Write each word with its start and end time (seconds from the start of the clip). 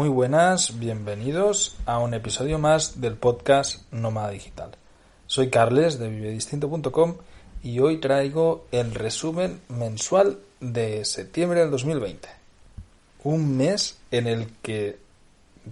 Muy 0.00 0.08
buenas, 0.08 0.78
bienvenidos 0.78 1.76
a 1.84 1.98
un 1.98 2.14
episodio 2.14 2.58
más 2.58 3.02
del 3.02 3.16
podcast 3.16 3.82
Nómada 3.92 4.30
Digital. 4.30 4.70
Soy 5.26 5.50
Carles 5.50 5.98
de 5.98 6.08
vivedistinto.com 6.08 7.16
y 7.62 7.80
hoy 7.80 7.98
traigo 7.98 8.64
el 8.72 8.94
resumen 8.94 9.60
mensual 9.68 10.38
de 10.58 11.04
septiembre 11.04 11.60
del 11.60 11.70
2020. 11.70 12.30
Un 13.24 13.58
mes 13.58 13.98
en 14.10 14.26
el 14.26 14.46
que 14.62 14.96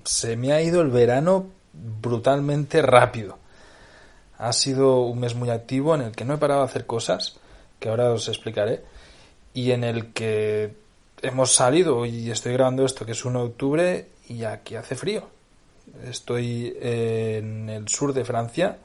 se 0.05 0.37
me 0.37 0.53
ha 0.53 0.61
ido 0.61 0.83
el 0.83 0.91
verano 0.91 1.47
brutalmente 1.73 2.83
rápido. 2.83 3.39
Ha 4.37 4.53
sido 4.53 5.05
un 5.05 5.21
mes 5.21 5.35
muy 5.37 5.49
activo 5.49 5.95
en 5.95 6.03
el 6.03 6.13
que 6.13 6.27
no 6.27 6.35
he 6.35 6.39
parado 6.39 6.61
a 6.61 6.67
hacer 6.67 6.85
cosas, 6.85 7.39
que 7.81 7.89
ahora 7.89 8.13
os 8.13 8.29
explicaré, 8.29 8.85
y 9.55 9.71
en 9.71 9.85
el 9.85 10.13
que 10.13 10.75
hemos 11.23 11.55
salido 11.55 12.07
y 12.07 12.31
estoy 12.31 12.53
grabando 12.53 12.85
esto 12.85 13.05
que 13.05 13.13
es 13.13 13.25
1 13.25 13.39
de 13.39 13.47
octubre 13.47 14.09
y 14.29 14.45
aquí 14.45 14.77
hace 14.77 14.95
frío. 14.95 15.29
Estoy 16.05 16.77
en 16.81 17.69
el 17.69 17.89
sur 17.89 18.13
de 18.13 18.25
Francia 18.25 18.79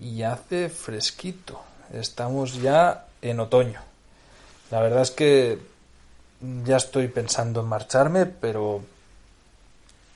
y 0.00 0.22
hace 0.22 0.68
fresquito. 0.68 1.60
Estamos 1.92 2.60
ya 2.60 3.06
en 3.22 3.40
otoño. 3.40 3.80
La 4.70 4.80
verdad 4.80 5.02
es 5.02 5.10
que 5.10 5.58
ya 6.64 6.76
estoy 6.76 7.08
pensando 7.08 7.60
en 7.60 7.66
marcharme, 7.66 8.26
pero 8.26 8.82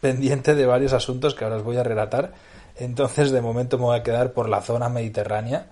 pendiente 0.01 0.55
de 0.55 0.67
varios 0.67 0.93
asuntos 0.93 1.35
que 1.35 1.45
ahora 1.45 1.57
os 1.57 1.65
voy 1.65 1.77
a 1.77 1.83
relatar. 1.83 2.33
Entonces 2.77 3.31
de 3.31 3.41
momento 3.41 3.79
me 3.79 3.85
voy 3.85 3.99
a 3.99 4.03
quedar 4.03 4.33
por 4.33 4.49
la 4.49 4.63
zona 4.63 4.89
mediterránea 4.89 5.67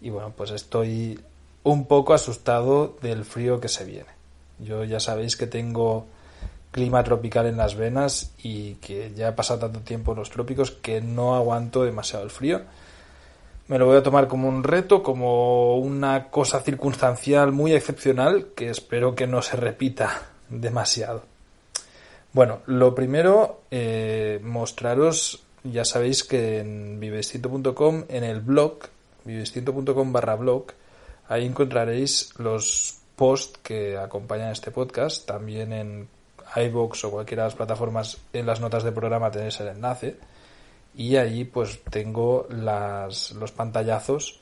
y 0.00 0.10
bueno, 0.10 0.32
pues 0.36 0.50
estoy 0.50 1.20
un 1.64 1.86
poco 1.86 2.14
asustado 2.14 2.96
del 3.02 3.24
frío 3.24 3.60
que 3.60 3.68
se 3.68 3.84
viene. 3.84 4.17
Yo 4.60 4.84
ya 4.84 5.00
sabéis 5.00 5.36
que 5.36 5.46
tengo 5.46 6.06
clima 6.70 7.02
tropical 7.02 7.46
en 7.46 7.56
las 7.56 7.76
venas 7.76 8.32
y 8.42 8.74
que 8.74 9.12
ya 9.14 9.28
he 9.28 9.32
pasado 9.32 9.60
tanto 9.60 9.80
tiempo 9.80 10.12
en 10.12 10.18
los 10.18 10.30
trópicos 10.30 10.70
que 10.70 11.00
no 11.00 11.34
aguanto 11.34 11.84
demasiado 11.84 12.24
el 12.24 12.30
frío. 12.30 12.62
Me 13.68 13.78
lo 13.78 13.86
voy 13.86 13.96
a 13.98 14.02
tomar 14.02 14.28
como 14.28 14.48
un 14.48 14.64
reto, 14.64 15.02
como 15.02 15.76
una 15.76 16.30
cosa 16.30 16.60
circunstancial 16.60 17.52
muy 17.52 17.74
excepcional 17.74 18.48
que 18.54 18.70
espero 18.70 19.14
que 19.14 19.26
no 19.26 19.42
se 19.42 19.56
repita 19.56 20.22
demasiado. 20.48 21.24
Bueno, 22.32 22.60
lo 22.66 22.94
primero, 22.94 23.62
eh, 23.70 24.40
mostraros, 24.42 25.42
ya 25.64 25.84
sabéis 25.84 26.24
que 26.24 26.60
en 26.60 27.00
vivestinto.com, 27.00 28.04
en 28.08 28.24
el 28.24 28.40
blog, 28.40 28.78
vivestinto.com 29.24 30.12
barra 30.12 30.36
blog, 30.36 30.66
ahí 31.28 31.44
encontraréis 31.46 32.30
los 32.38 32.98
post 33.18 33.56
que 33.58 33.98
acompañan 33.98 34.52
este 34.52 34.70
podcast. 34.70 35.26
También 35.26 35.72
en 35.74 36.08
iBox 36.56 37.04
o 37.04 37.10
cualquiera 37.10 37.42
de 37.42 37.48
las 37.48 37.56
plataformas 37.56 38.16
en 38.32 38.46
las 38.46 38.60
notas 38.60 38.84
de 38.84 38.92
programa 38.92 39.30
tenéis 39.30 39.60
el 39.60 39.68
enlace. 39.68 40.16
Y 40.94 41.16
allí 41.16 41.44
pues 41.44 41.82
tengo 41.90 42.46
las, 42.48 43.32
los 43.32 43.52
pantallazos 43.52 44.40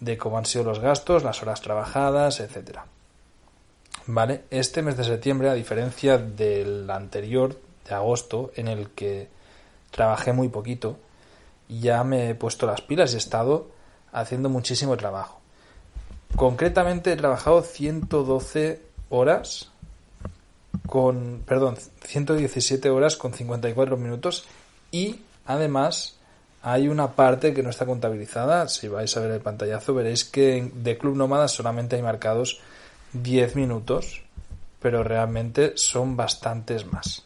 de 0.00 0.18
cómo 0.18 0.38
han 0.38 0.46
sido 0.46 0.64
los 0.64 0.80
gastos, 0.80 1.22
las 1.22 1.40
horas 1.42 1.60
trabajadas, 1.60 2.40
etcétera. 2.40 2.86
Vale, 4.06 4.44
este 4.50 4.82
mes 4.82 4.96
de 4.96 5.04
septiembre, 5.04 5.48
a 5.48 5.54
diferencia 5.54 6.18
del 6.18 6.90
anterior, 6.90 7.58
de 7.88 7.94
agosto, 7.94 8.50
en 8.56 8.68
el 8.68 8.90
que 8.90 9.28
trabajé 9.90 10.32
muy 10.32 10.48
poquito, 10.48 10.98
ya 11.68 12.04
me 12.04 12.28
he 12.28 12.34
puesto 12.34 12.66
las 12.66 12.82
pilas 12.82 13.12
y 13.12 13.14
he 13.14 13.18
estado 13.18 13.68
haciendo 14.12 14.48
muchísimo 14.48 14.96
trabajo. 14.96 15.43
Concretamente 16.36 17.12
he 17.12 17.16
trabajado 17.16 17.62
112 17.62 18.82
horas 19.08 19.70
con, 20.86 21.42
perdón, 21.46 21.76
117 22.02 22.90
horas 22.90 23.16
con 23.16 23.32
54 23.32 23.96
minutos 23.96 24.44
y 24.90 25.20
además 25.46 26.16
hay 26.62 26.88
una 26.88 27.12
parte 27.12 27.54
que 27.54 27.62
no 27.62 27.70
está 27.70 27.86
contabilizada. 27.86 28.68
Si 28.68 28.88
vais 28.88 29.16
a 29.16 29.20
ver 29.20 29.30
el 29.30 29.40
pantallazo 29.40 29.94
veréis 29.94 30.24
que 30.24 30.70
de 30.74 30.98
Club 30.98 31.16
Nómada 31.16 31.46
solamente 31.46 31.96
hay 31.96 32.02
marcados 32.02 32.60
10 33.12 33.54
minutos, 33.54 34.22
pero 34.80 35.04
realmente 35.04 35.74
son 35.76 36.16
bastantes 36.16 36.84
más. 36.86 37.24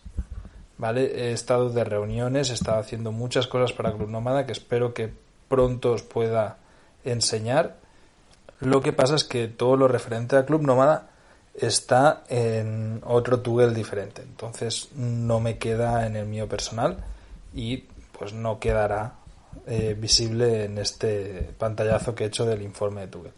¿Vale? 0.77 1.29
He 1.29 1.33
estado 1.33 1.71
de 1.71 1.83
reuniones, 1.83 2.51
he 2.51 2.55
estado 2.55 2.79
haciendo 2.79 3.11
muchas 3.11 3.47
cosas 3.47 3.73
para 3.73 3.93
Club 3.93 4.11
Nómada 4.11 4.45
que 4.45 4.53
espero 4.53 4.93
que 4.93 5.13
pronto 5.49 5.93
os 5.93 6.03
pueda 6.03 6.59
enseñar 7.05 7.77
lo 8.61 8.81
que 8.81 8.93
pasa 8.93 9.15
es 9.15 9.23
que 9.25 9.47
todo 9.47 9.77
lo 9.77 9.87
referente 9.87 10.37
a 10.37 10.45
Club 10.45 10.63
Nómada 10.63 11.11
está 11.55 12.25
en 12.29 13.01
otro 13.05 13.41
Tugel 13.41 13.73
diferente. 13.75 14.23
Entonces 14.23 14.89
no 14.95 15.39
me 15.41 15.59
queda 15.59 16.07
en 16.07 16.17
el 16.17 16.27
mío 16.27 16.49
personal 16.49 17.05
y 17.55 17.85
pues 18.19 18.33
no 18.33 18.59
quedará 18.59 19.15
eh, 19.67 19.95
visible 19.99 20.65
en 20.65 20.79
este 20.79 21.51
pantallazo 21.57 22.15
que 22.15 22.25
he 22.25 22.29
hecho 22.29 22.47
del 22.47 22.63
informe 22.63 23.03
de 23.03 23.09
Tugel. 23.09 23.33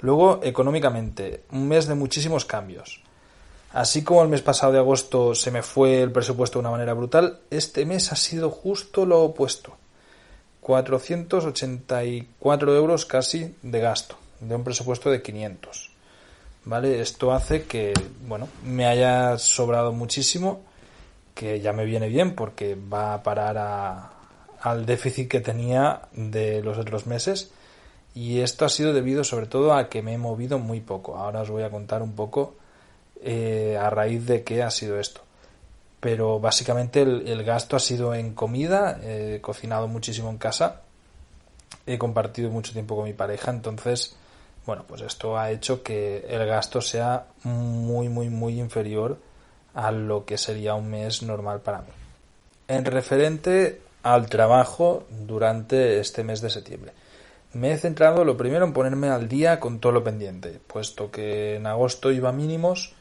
Luego, 0.00 0.40
económicamente, 0.42 1.44
un 1.52 1.68
mes 1.68 1.86
de 1.86 1.94
muchísimos 1.94 2.44
cambios. 2.44 3.00
Así 3.72 4.02
como 4.02 4.22
el 4.22 4.28
mes 4.28 4.42
pasado 4.42 4.72
de 4.72 4.78
agosto 4.78 5.34
se 5.34 5.50
me 5.50 5.62
fue 5.62 6.02
el 6.02 6.12
presupuesto 6.12 6.58
de 6.58 6.60
una 6.60 6.70
manera 6.70 6.92
brutal, 6.94 7.40
este 7.50 7.84
mes 7.86 8.12
ha 8.12 8.16
sido 8.16 8.50
justo 8.50 9.06
lo 9.06 9.22
opuesto. 9.22 9.76
484 10.60 12.76
euros 12.76 13.06
casi 13.06 13.56
de 13.62 13.80
gasto 13.80 14.16
de 14.40 14.54
un 14.54 14.64
presupuesto 14.64 15.10
de 15.10 15.22
500. 15.22 15.90
¿Vale? 16.64 17.00
Esto 17.00 17.32
hace 17.32 17.64
que, 17.64 17.94
bueno, 18.26 18.48
me 18.64 18.86
haya 18.86 19.38
sobrado 19.38 19.92
muchísimo, 19.92 20.62
que 21.34 21.60
ya 21.60 21.72
me 21.72 21.84
viene 21.84 22.08
bien 22.08 22.34
porque 22.34 22.74
va 22.74 23.14
a 23.14 23.22
parar 23.22 23.56
a, 23.58 24.10
al 24.60 24.84
déficit 24.84 25.28
que 25.28 25.40
tenía 25.40 26.02
de 26.12 26.62
los 26.62 26.76
otros 26.78 27.06
meses. 27.06 27.50
Y 28.14 28.40
esto 28.40 28.64
ha 28.64 28.68
sido 28.68 28.92
debido 28.92 29.22
sobre 29.22 29.46
todo 29.46 29.74
a 29.74 29.88
que 29.88 30.02
me 30.02 30.14
he 30.14 30.18
movido 30.18 30.58
muy 30.58 30.80
poco. 30.80 31.16
Ahora 31.16 31.42
os 31.42 31.50
voy 31.50 31.62
a 31.62 31.70
contar 31.70 32.02
un 32.02 32.14
poco 32.14 32.54
eh, 33.22 33.78
a 33.80 33.90
raíz 33.90 34.26
de 34.26 34.42
qué 34.42 34.62
ha 34.62 34.70
sido 34.70 34.98
esto. 34.98 35.20
Pero 36.00 36.40
básicamente 36.40 37.02
el, 37.02 37.28
el 37.28 37.44
gasto 37.44 37.76
ha 37.76 37.80
sido 37.80 38.14
en 38.14 38.34
comida, 38.34 38.98
he 39.02 39.40
cocinado 39.40 39.86
muchísimo 39.88 40.30
en 40.30 40.38
casa, 40.38 40.82
he 41.86 41.98
compartido 41.98 42.50
mucho 42.50 42.72
tiempo 42.72 42.96
con 42.96 43.04
mi 43.04 43.12
pareja, 43.12 43.50
entonces 43.50 44.16
bueno, 44.66 44.84
pues 44.86 45.00
esto 45.02 45.38
ha 45.38 45.52
hecho 45.52 45.82
que 45.82 46.26
el 46.28 46.44
gasto 46.44 46.80
sea 46.80 47.26
muy, 47.44 48.08
muy, 48.08 48.28
muy 48.28 48.58
inferior 48.58 49.18
a 49.74 49.92
lo 49.92 50.24
que 50.24 50.36
sería 50.36 50.74
un 50.74 50.90
mes 50.90 51.22
normal 51.22 51.60
para 51.60 51.82
mí. 51.82 51.88
En 52.66 52.84
referente 52.84 53.80
al 54.02 54.28
trabajo 54.28 55.06
durante 55.08 56.00
este 56.00 56.24
mes 56.24 56.40
de 56.40 56.50
septiembre. 56.50 56.92
Me 57.52 57.72
he 57.72 57.78
centrado 57.78 58.24
lo 58.24 58.36
primero 58.36 58.64
en 58.64 58.72
ponerme 58.72 59.08
al 59.08 59.28
día 59.28 59.60
con 59.60 59.78
todo 59.78 59.92
lo 59.92 60.04
pendiente, 60.04 60.60
puesto 60.66 61.10
que 61.10 61.54
en 61.54 61.66
agosto 61.66 62.10
iba 62.10 62.32
mínimos, 62.32 62.94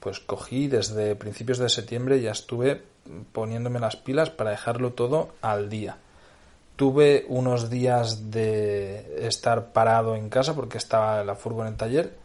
pues 0.00 0.18
cogí 0.18 0.66
desde 0.66 1.14
principios 1.14 1.58
de 1.58 1.68
septiembre 1.68 2.20
ya 2.20 2.32
estuve 2.32 2.82
poniéndome 3.32 3.78
las 3.78 3.96
pilas 3.96 4.30
para 4.30 4.50
dejarlo 4.50 4.92
todo 4.92 5.30
al 5.40 5.70
día 5.70 5.98
tuve 6.76 7.24
unos 7.28 7.70
días 7.70 8.30
de 8.30 9.26
estar 9.26 9.72
parado 9.72 10.16
en 10.16 10.28
casa 10.28 10.54
porque 10.54 10.78
estaba 10.78 11.22
la 11.24 11.34
furgo 11.34 11.62
en 11.62 11.68
el 11.68 11.76
taller. 11.76 12.16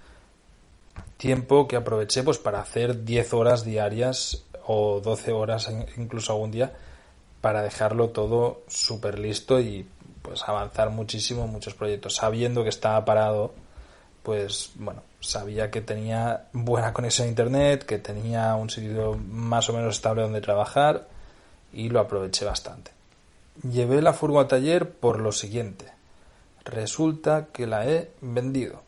Tiempo 1.17 1.67
que 1.67 1.75
aproveché 1.75 2.23
pues 2.23 2.37
para 2.37 2.59
hacer 2.59 3.03
10 3.03 3.33
horas 3.33 3.63
diarias 3.63 4.45
o 4.65 4.99
12 5.01 5.31
horas 5.31 5.71
incluso 5.97 6.33
algún 6.33 6.51
día 6.51 6.73
para 7.41 7.61
dejarlo 7.61 8.09
todo 8.09 8.63
súper 8.67 9.19
listo 9.19 9.59
y 9.59 9.87
pues 10.21 10.43
avanzar 10.47 10.89
muchísimo 10.89 11.45
en 11.45 11.51
muchos 11.51 11.73
proyectos. 11.73 12.15
Sabiendo 12.15 12.63
que 12.63 12.69
estaba 12.69 13.03
parado, 13.05 13.53
pues 14.23 14.71
bueno, 14.75 15.03
sabía 15.19 15.71
que 15.71 15.81
tenía 15.81 16.47
buena 16.51 16.93
conexión 16.93 17.27
a 17.27 17.29
internet, 17.29 17.85
que 17.85 17.99
tenía 17.99 18.55
un 18.55 18.69
sitio 18.69 19.15
más 19.15 19.69
o 19.69 19.73
menos 19.73 19.95
estable 19.95 20.23
donde 20.23 20.41
trabajar 20.41 21.07
y 21.71 21.89
lo 21.89 21.99
aproveché 21.99 22.43
bastante. 22.43 22.96
Llevé 23.63 24.01
la 24.01 24.13
furgo 24.13 24.39
a 24.39 24.47
taller 24.47 24.89
por 24.91 25.19
lo 25.19 25.31
siguiente. 25.31 25.85
Resulta 26.65 27.47
que 27.51 27.65
la 27.65 27.87
he 27.87 28.11
vendido. 28.21 28.83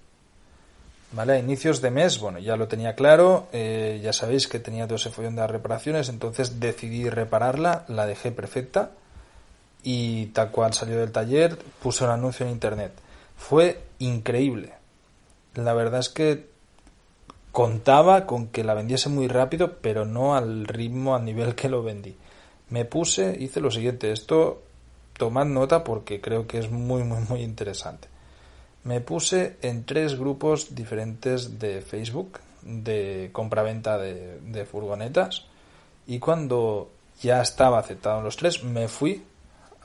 ¿Vale? 1.11 1.33
A 1.33 1.39
inicios 1.39 1.81
de 1.81 1.89
mes, 1.89 2.19
bueno, 2.19 2.37
ya 2.37 2.55
lo 2.55 2.67
tenía 2.67 2.93
claro, 2.93 3.47
eh, 3.51 3.99
ya 4.03 4.13
sabéis 4.13 4.47
que 4.47 4.59
tenía 4.59 4.85
todo 4.85 4.97
ese 4.97 5.09
follón 5.09 5.35
de 5.35 5.47
reparaciones, 5.47 6.07
entonces 6.07 6.59
decidí 6.59 7.09
repararla, 7.09 7.85
la 7.87 8.05
dejé 8.05 8.31
perfecta 8.31 8.91
y 9.81 10.27
tal 10.27 10.51
cual 10.51 10.73
salió 10.73 10.99
del 10.99 11.11
taller 11.11 11.57
puse 11.81 12.03
un 12.03 12.11
anuncio 12.11 12.45
en 12.45 12.51
internet. 12.51 12.91
Fue 13.37 13.81
increíble. 13.97 14.73
La 15.55 15.73
verdad 15.73 16.01
es 16.01 16.09
que 16.09 16.47
contaba 17.51 18.27
con 18.27 18.47
que 18.47 18.63
la 18.63 18.75
vendiese 18.75 19.09
muy 19.09 19.27
rápido, 19.27 19.77
pero 19.81 20.05
no 20.05 20.35
al 20.35 20.67
ritmo, 20.67 21.15
al 21.15 21.25
nivel 21.25 21.55
que 21.55 21.69
lo 21.69 21.81
vendí. 21.81 22.15
Me 22.69 22.85
puse, 22.85 23.35
hice 23.39 23.61
lo 23.61 23.71
siguiente, 23.71 24.11
esto 24.11 24.61
tomad 25.17 25.45
nota 25.45 25.83
porque 25.83 26.21
creo 26.21 26.47
que 26.47 26.59
es 26.59 26.69
muy, 26.69 27.03
muy, 27.03 27.21
muy 27.27 27.41
interesante. 27.41 28.07
Me 28.83 29.01
puse 29.01 29.57
en 29.61 29.85
tres 29.85 30.17
grupos 30.17 30.75
diferentes 30.75 31.59
de 31.59 31.81
Facebook 31.81 32.39
de 32.61 33.29
compra-venta 33.31 33.97
de, 33.97 34.39
de 34.39 34.65
furgonetas 34.65 35.45
y 36.07 36.19
cuando 36.19 36.89
ya 37.21 37.41
estaba 37.41 37.79
aceptado 37.79 38.19
en 38.19 38.23
los 38.23 38.37
tres, 38.37 38.63
me 38.63 38.87
fui, 38.87 39.23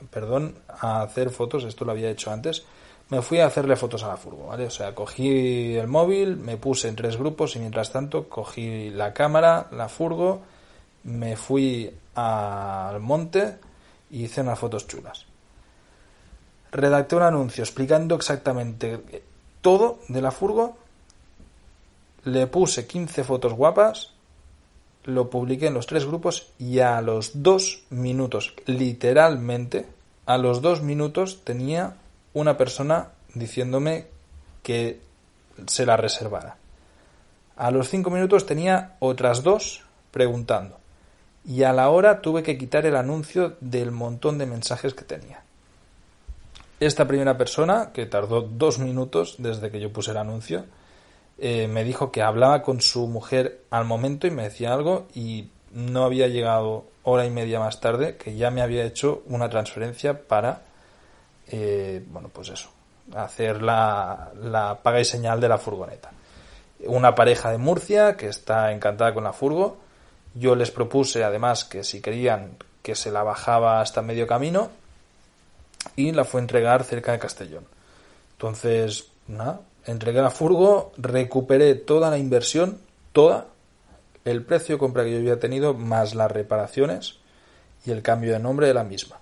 perdón, 0.09 0.55
a 0.67 1.01
hacer 1.01 1.29
fotos, 1.29 1.63
esto 1.65 1.85
lo 1.85 1.91
había 1.91 2.09
hecho 2.09 2.31
antes, 2.31 2.65
me 3.09 3.21
fui 3.21 3.39
a 3.39 3.45
hacerle 3.45 3.75
fotos 3.75 4.03
a 4.03 4.07
la 4.07 4.17
furgo, 4.17 4.47
¿vale? 4.47 4.65
O 4.65 4.71
sea, 4.71 4.95
cogí 4.95 5.75
el 5.75 5.87
móvil, 5.87 6.37
me 6.37 6.57
puse 6.57 6.87
en 6.87 6.95
tres 6.95 7.17
grupos 7.17 7.55
y 7.55 7.59
mientras 7.59 7.91
tanto 7.91 8.27
cogí 8.29 8.89
la 8.89 9.13
cámara, 9.13 9.67
la 9.71 9.89
furgo, 9.89 10.41
me 11.05 11.35
fui 11.35 11.91
al 12.15 12.99
monte 12.99 13.57
y 14.11 14.25
hice 14.25 14.41
unas 14.41 14.59
fotos 14.59 14.87
chulas. 14.87 15.25
Redacté 16.71 17.15
un 17.15 17.23
anuncio 17.23 17.63
explicando 17.63 18.15
exactamente 18.15 19.23
todo 19.61 19.99
de 20.09 20.21
la 20.21 20.31
furgo, 20.31 20.77
le 22.25 22.47
puse 22.47 22.85
15 22.85 23.23
fotos 23.23 23.53
guapas, 23.53 24.11
lo 25.05 25.29
publiqué 25.29 25.67
en 25.67 25.75
los 25.75 25.85
tres 25.85 26.05
grupos 26.05 26.51
y 26.57 26.79
a 26.79 26.99
los 27.01 27.43
dos 27.43 27.83
minutos, 27.91 28.53
literalmente, 28.65 29.85
a 30.25 30.37
los 30.37 30.61
dos 30.61 30.81
minutos 30.81 31.43
tenía 31.43 31.95
una 32.33 32.57
persona 32.57 33.09
diciéndome 33.33 34.07
que 34.63 34.99
se 35.67 35.85
la 35.85 35.97
reservara. 35.97 36.57
A 37.55 37.71
los 37.71 37.89
cinco 37.89 38.09
minutos 38.09 38.45
tenía 38.45 38.95
otras 38.99 39.43
dos 39.43 39.83
preguntando. 40.11 40.77
Y 41.45 41.63
a 41.63 41.73
la 41.73 41.89
hora 41.89 42.21
tuve 42.21 42.43
que 42.43 42.57
quitar 42.57 42.85
el 42.85 42.95
anuncio 42.95 43.55
del 43.59 43.91
montón 43.91 44.37
de 44.37 44.45
mensajes 44.45 44.93
que 44.93 45.03
tenía. 45.03 45.43
Esta 46.79 47.07
primera 47.07 47.37
persona, 47.37 47.91
que 47.93 48.05
tardó 48.05 48.41
dos 48.41 48.79
minutos 48.79 49.35
desde 49.37 49.71
que 49.71 49.79
yo 49.79 49.93
puse 49.93 50.11
el 50.11 50.17
anuncio, 50.17 50.65
eh, 51.37 51.67
me 51.67 51.83
dijo 51.83 52.11
que 52.11 52.21
hablaba 52.21 52.61
con 52.61 52.81
su 52.81 53.07
mujer 53.07 53.61
al 53.69 53.85
momento 53.85 54.27
y 54.27 54.31
me 54.31 54.43
decía 54.43 54.73
algo 54.73 55.07
y 55.13 55.49
no 55.71 56.03
había 56.03 56.27
llegado 56.27 56.85
hora 57.03 57.25
y 57.25 57.29
media 57.29 57.59
más 57.59 57.79
tarde 57.79 58.17
que 58.17 58.35
ya 58.35 58.49
me 58.51 58.61
había 58.61 58.85
hecho 58.85 59.23
una 59.27 59.49
transferencia 59.49 60.27
para 60.27 60.61
eh, 61.47 62.03
bueno, 62.07 62.29
pues 62.29 62.49
eso, 62.49 62.69
hacer 63.13 63.61
la, 63.61 64.31
la 64.41 64.79
paga 64.81 64.99
y 64.99 65.05
señal 65.05 65.39
de 65.39 65.49
la 65.49 65.57
furgoneta. 65.57 66.11
Una 66.87 67.15
pareja 67.15 67.51
de 67.51 67.57
Murcia 67.57 68.17
que 68.17 68.27
está 68.27 68.71
encantada 68.71 69.13
con 69.13 69.23
la 69.23 69.33
furgo. 69.33 69.77
Yo 70.35 70.55
les 70.55 70.69
propuse 70.69 71.23
además 71.23 71.65
que 71.65 71.83
si 71.83 72.01
querían 72.01 72.57
que 72.83 72.93
se 72.95 73.11
la 73.11 73.23
bajaba 73.23 73.81
hasta 73.81 74.03
medio 74.03 74.27
camino 74.27 74.69
y 75.95 76.11
la 76.11 76.23
fue 76.23 76.39
a 76.39 76.43
entregar 76.43 76.83
cerca 76.83 77.13
de 77.13 77.19
Castellón. 77.19 77.65
Entonces, 78.33 79.07
nada, 79.27 79.61
entregué 79.85 80.21
la 80.21 80.29
furgo, 80.29 80.91
recuperé 80.97 81.75
toda 81.75 82.09
la 82.09 82.17
inversión, 82.17 82.79
toda, 83.11 83.47
el 84.23 84.43
precio 84.43 84.75
de 84.75 84.79
compra 84.79 85.03
que 85.03 85.13
yo 85.13 85.17
había 85.17 85.39
tenido, 85.39 85.73
más 85.73 86.15
las 86.15 86.31
reparaciones 86.31 87.15
y 87.85 87.91
el 87.91 88.01
cambio 88.01 88.33
de 88.33 88.39
nombre 88.39 88.67
de 88.67 88.73
la 88.73 88.83
misma. 88.83 89.19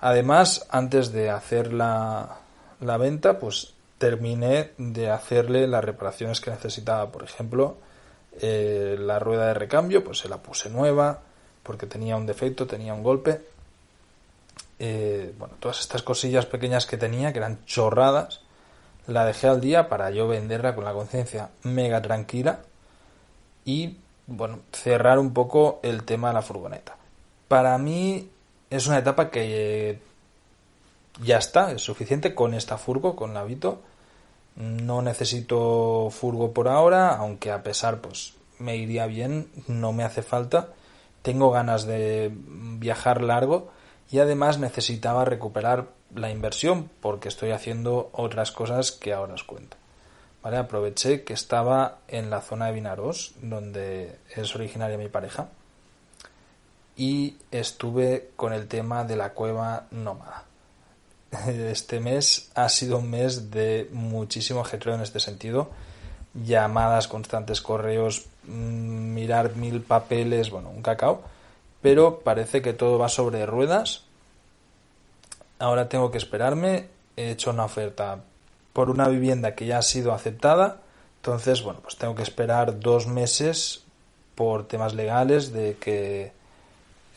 Además, 0.00 0.66
antes 0.70 1.12
de 1.12 1.30
hacer 1.30 1.72
la, 1.72 2.38
la 2.80 2.96
venta, 2.96 3.38
pues 3.38 3.74
terminé 3.98 4.70
de 4.78 5.10
hacerle 5.10 5.66
las 5.66 5.84
reparaciones 5.84 6.40
que 6.40 6.50
necesitaba. 6.50 7.10
Por 7.10 7.24
ejemplo, 7.24 7.76
eh, 8.40 8.96
la 8.98 9.18
rueda 9.18 9.48
de 9.48 9.54
recambio, 9.54 10.04
pues 10.04 10.18
se 10.18 10.28
la 10.28 10.38
puse 10.38 10.70
nueva 10.70 11.20
porque 11.62 11.86
tenía 11.86 12.16
un 12.16 12.26
defecto, 12.26 12.66
tenía 12.66 12.94
un 12.94 13.02
golpe. 13.02 13.42
Eh, 14.78 15.34
bueno, 15.38 15.54
todas 15.58 15.80
estas 15.80 16.02
cosillas 16.02 16.46
pequeñas 16.46 16.86
que 16.86 16.96
tenía, 16.96 17.32
que 17.32 17.38
eran 17.38 17.64
chorradas, 17.66 18.40
la 19.06 19.24
dejé 19.24 19.48
al 19.48 19.60
día 19.60 19.88
para 19.88 20.10
yo 20.10 20.28
venderla 20.28 20.74
con 20.74 20.84
la 20.84 20.92
conciencia 20.92 21.50
mega 21.64 22.00
tranquila 22.00 22.60
y, 23.64 23.96
bueno, 24.26 24.60
cerrar 24.72 25.18
un 25.18 25.32
poco 25.32 25.80
el 25.82 26.04
tema 26.04 26.28
de 26.28 26.34
la 26.34 26.42
furgoneta. 26.42 26.96
Para 27.48 27.76
mí 27.78 28.30
es 28.70 28.86
una 28.86 28.98
etapa 28.98 29.30
que 29.30 30.00
ya 31.22 31.38
está, 31.38 31.72
es 31.72 31.82
suficiente 31.82 32.34
con 32.34 32.54
esta 32.54 32.78
furgo, 32.78 33.16
con 33.16 33.34
la 33.34 33.44
Vito. 33.44 33.82
No 34.58 35.02
necesito 35.02 36.10
furgo 36.10 36.52
por 36.52 36.66
ahora, 36.66 37.14
aunque 37.14 37.52
a 37.52 37.62
pesar, 37.62 38.00
pues 38.00 38.34
me 38.58 38.76
iría 38.76 39.06
bien, 39.06 39.48
no 39.68 39.92
me 39.92 40.02
hace 40.02 40.22
falta. 40.22 40.70
Tengo 41.22 41.52
ganas 41.52 41.86
de 41.86 42.32
viajar 42.34 43.22
largo 43.22 43.70
y 44.10 44.18
además 44.18 44.58
necesitaba 44.58 45.24
recuperar 45.24 45.86
la 46.12 46.30
inversión 46.30 46.90
porque 47.00 47.28
estoy 47.28 47.52
haciendo 47.52 48.10
otras 48.12 48.50
cosas 48.50 48.90
que 48.90 49.12
ahora 49.12 49.34
os 49.34 49.44
cuento. 49.44 49.76
¿Vale? 50.42 50.56
Aproveché 50.56 51.22
que 51.22 51.34
estaba 51.34 51.98
en 52.08 52.28
la 52.28 52.40
zona 52.40 52.66
de 52.66 52.72
Vinaros, 52.72 53.34
donde 53.40 54.18
es 54.34 54.56
originaria 54.56 54.98
mi 54.98 55.08
pareja, 55.08 55.50
y 56.96 57.36
estuve 57.52 58.30
con 58.34 58.52
el 58.52 58.66
tema 58.66 59.04
de 59.04 59.14
la 59.14 59.34
cueva 59.34 59.86
nómada. 59.92 60.47
Este 61.48 62.00
mes 62.00 62.50
ha 62.54 62.68
sido 62.68 62.98
un 62.98 63.10
mes 63.10 63.50
de 63.50 63.88
muchísimo 63.92 64.60
ajetreo 64.60 64.94
en 64.94 65.02
este 65.02 65.20
sentido. 65.20 65.70
Llamadas 66.34 67.08
constantes, 67.08 67.60
correos, 67.60 68.26
mm, 68.44 69.14
mirar 69.14 69.56
mil 69.56 69.82
papeles, 69.82 70.50
bueno, 70.50 70.70
un 70.70 70.82
cacao. 70.82 71.22
Pero 71.82 72.20
parece 72.20 72.62
que 72.62 72.72
todo 72.72 72.98
va 72.98 73.08
sobre 73.08 73.46
ruedas. 73.46 74.04
Ahora 75.58 75.88
tengo 75.88 76.10
que 76.10 76.18
esperarme. 76.18 76.88
He 77.16 77.30
hecho 77.30 77.50
una 77.50 77.64
oferta 77.64 78.20
por 78.72 78.90
una 78.90 79.08
vivienda 79.08 79.54
que 79.54 79.66
ya 79.66 79.78
ha 79.78 79.82
sido 79.82 80.12
aceptada. 80.12 80.78
Entonces, 81.16 81.62
bueno, 81.62 81.80
pues 81.80 81.96
tengo 81.96 82.14
que 82.14 82.22
esperar 82.22 82.78
dos 82.80 83.06
meses 83.06 83.84
por 84.34 84.68
temas 84.68 84.94
legales 84.94 85.52
de 85.52 85.76
que 85.80 86.32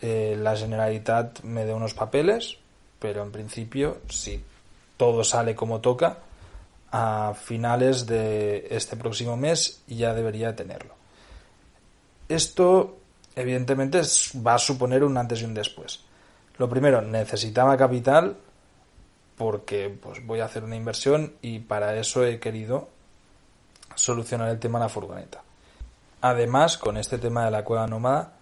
eh, 0.01 0.35
la 0.39 0.55
Generalitat 0.55 1.41
me 1.43 1.65
dé 1.65 1.73
unos 1.73 1.93
papeles, 1.93 2.57
pero 3.01 3.23
en 3.23 3.31
principio, 3.31 3.97
si 4.09 4.43
todo 4.95 5.23
sale 5.23 5.55
como 5.55 5.81
toca, 5.81 6.19
a 6.91 7.33
finales 7.33 8.05
de 8.05 8.67
este 8.69 8.95
próximo 8.95 9.35
mes 9.35 9.81
ya 9.87 10.13
debería 10.13 10.55
tenerlo. 10.55 10.93
Esto, 12.29 12.99
evidentemente, 13.35 14.01
va 14.45 14.53
a 14.53 14.59
suponer 14.59 15.03
un 15.03 15.17
antes 15.17 15.41
y 15.41 15.45
un 15.45 15.55
después. 15.55 16.01
Lo 16.59 16.69
primero, 16.69 17.01
necesitaba 17.01 17.75
capital 17.75 18.37
porque 19.35 19.89
pues, 19.89 20.23
voy 20.23 20.41
a 20.41 20.45
hacer 20.45 20.63
una 20.63 20.75
inversión 20.75 21.33
y 21.41 21.57
para 21.57 21.97
eso 21.97 22.23
he 22.23 22.39
querido 22.39 22.87
solucionar 23.95 24.49
el 24.49 24.59
tema 24.59 24.77
de 24.77 24.85
la 24.85 24.89
furgoneta. 24.89 25.41
Además, 26.21 26.77
con 26.77 26.97
este 26.97 27.17
tema 27.17 27.45
de 27.45 27.51
la 27.51 27.63
cueva 27.63 27.87
nómada, 27.87 28.33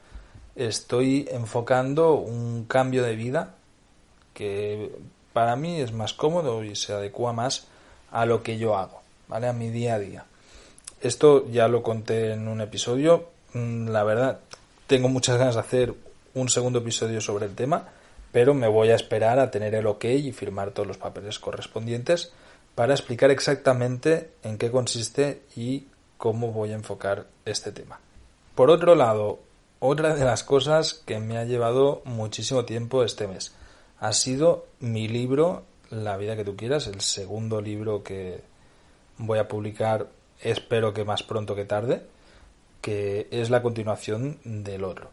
estoy 0.57 1.29
enfocando 1.31 2.15
un 2.15 2.65
cambio 2.65 3.03
de 3.03 3.15
vida 3.15 3.55
que 4.39 4.89
para 5.33 5.57
mí 5.57 5.81
es 5.81 5.91
más 5.91 6.13
cómodo 6.13 6.63
y 6.63 6.77
se 6.77 6.93
adecua 6.93 7.33
más 7.33 7.67
a 8.09 8.25
lo 8.25 8.41
que 8.41 8.57
yo 8.57 8.77
hago, 8.77 9.01
¿vale? 9.27 9.49
A 9.49 9.53
mi 9.53 9.69
día 9.69 9.95
a 9.95 9.99
día. 9.99 10.25
Esto 11.01 11.45
ya 11.51 11.67
lo 11.67 11.83
conté 11.83 12.31
en 12.31 12.47
un 12.47 12.61
episodio. 12.61 13.27
Mm, 13.53 13.89
la 13.89 14.05
verdad, 14.05 14.39
tengo 14.87 15.09
muchas 15.09 15.37
ganas 15.37 15.55
de 15.55 15.59
hacer 15.59 15.93
un 16.35 16.47
segundo 16.47 16.79
episodio 16.79 17.19
sobre 17.19 17.47
el 17.47 17.55
tema, 17.55 17.89
pero 18.31 18.53
me 18.53 18.69
voy 18.69 18.91
a 18.91 18.95
esperar 18.95 19.39
a 19.39 19.51
tener 19.51 19.75
el 19.75 19.87
ok 19.87 20.05
y 20.05 20.31
firmar 20.31 20.71
todos 20.71 20.87
los 20.87 20.97
papeles 20.97 21.37
correspondientes 21.37 22.31
para 22.75 22.93
explicar 22.93 23.31
exactamente 23.31 24.29
en 24.41 24.57
qué 24.57 24.71
consiste 24.71 25.41
y 25.53 25.87
cómo 26.17 26.53
voy 26.53 26.71
a 26.71 26.75
enfocar 26.75 27.25
este 27.43 27.73
tema. 27.73 27.99
Por 28.55 28.69
otro 28.69 28.95
lado, 28.95 29.39
otra 29.81 30.15
de 30.15 30.23
las 30.23 30.45
cosas 30.45 30.93
que 30.93 31.19
me 31.19 31.37
ha 31.37 31.43
llevado 31.43 32.01
muchísimo 32.05 32.63
tiempo 32.63 33.03
este 33.03 33.27
mes 33.27 33.58
ha 33.99 34.13
sido 34.13 34.65
mi 34.79 35.07
libro 35.07 35.63
La 35.89 36.17
vida 36.17 36.35
que 36.35 36.45
tú 36.45 36.55
quieras, 36.55 36.87
el 36.87 37.01
segundo 37.01 37.61
libro 37.61 38.03
que 38.03 38.41
voy 39.17 39.39
a 39.39 39.47
publicar, 39.47 40.07
espero 40.41 40.93
que 40.93 41.03
más 41.03 41.23
pronto 41.23 41.55
que 41.55 41.65
tarde, 41.65 42.03
que 42.81 43.27
es 43.31 43.49
la 43.49 43.61
continuación 43.61 44.37
del 44.43 44.83
otro. 44.83 45.09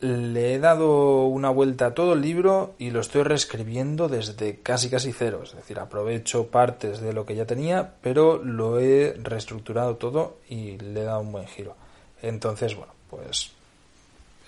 le 0.00 0.54
he 0.54 0.58
dado 0.58 1.24
una 1.24 1.48
vuelta 1.48 1.86
a 1.86 1.94
todo 1.94 2.12
el 2.12 2.20
libro 2.20 2.74
y 2.78 2.90
lo 2.90 3.00
estoy 3.00 3.22
reescribiendo 3.22 4.08
desde 4.08 4.60
casi 4.60 4.90
casi 4.90 5.12
cero. 5.12 5.40
Es 5.42 5.54
decir, 5.54 5.78
aprovecho 5.78 6.48
partes 6.48 7.00
de 7.00 7.12
lo 7.12 7.24
que 7.24 7.34
ya 7.34 7.46
tenía, 7.46 7.94
pero 8.02 8.36
lo 8.42 8.78
he 8.78 9.16
reestructurado 9.22 9.96
todo 9.96 10.36
y 10.48 10.76
le 10.78 11.00
he 11.00 11.04
dado 11.04 11.20
un 11.20 11.32
buen 11.32 11.46
giro. 11.46 11.76
Entonces, 12.22 12.76
bueno, 12.76 12.92
pues 13.08 13.52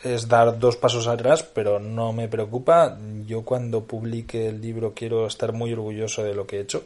es 0.02 0.28
dar 0.28 0.58
dos 0.58 0.76
pasos 0.76 1.06
atrás, 1.06 1.42
pero 1.42 1.78
no 1.78 2.12
me 2.12 2.28
preocupa. 2.28 2.98
Yo 3.26 3.42
cuando 3.42 3.84
publique 3.84 4.48
el 4.48 4.60
libro 4.60 4.94
quiero 4.94 5.26
estar 5.26 5.52
muy 5.52 5.72
orgulloso 5.72 6.22
de 6.22 6.34
lo 6.34 6.46
que 6.46 6.58
he 6.58 6.60
hecho 6.60 6.84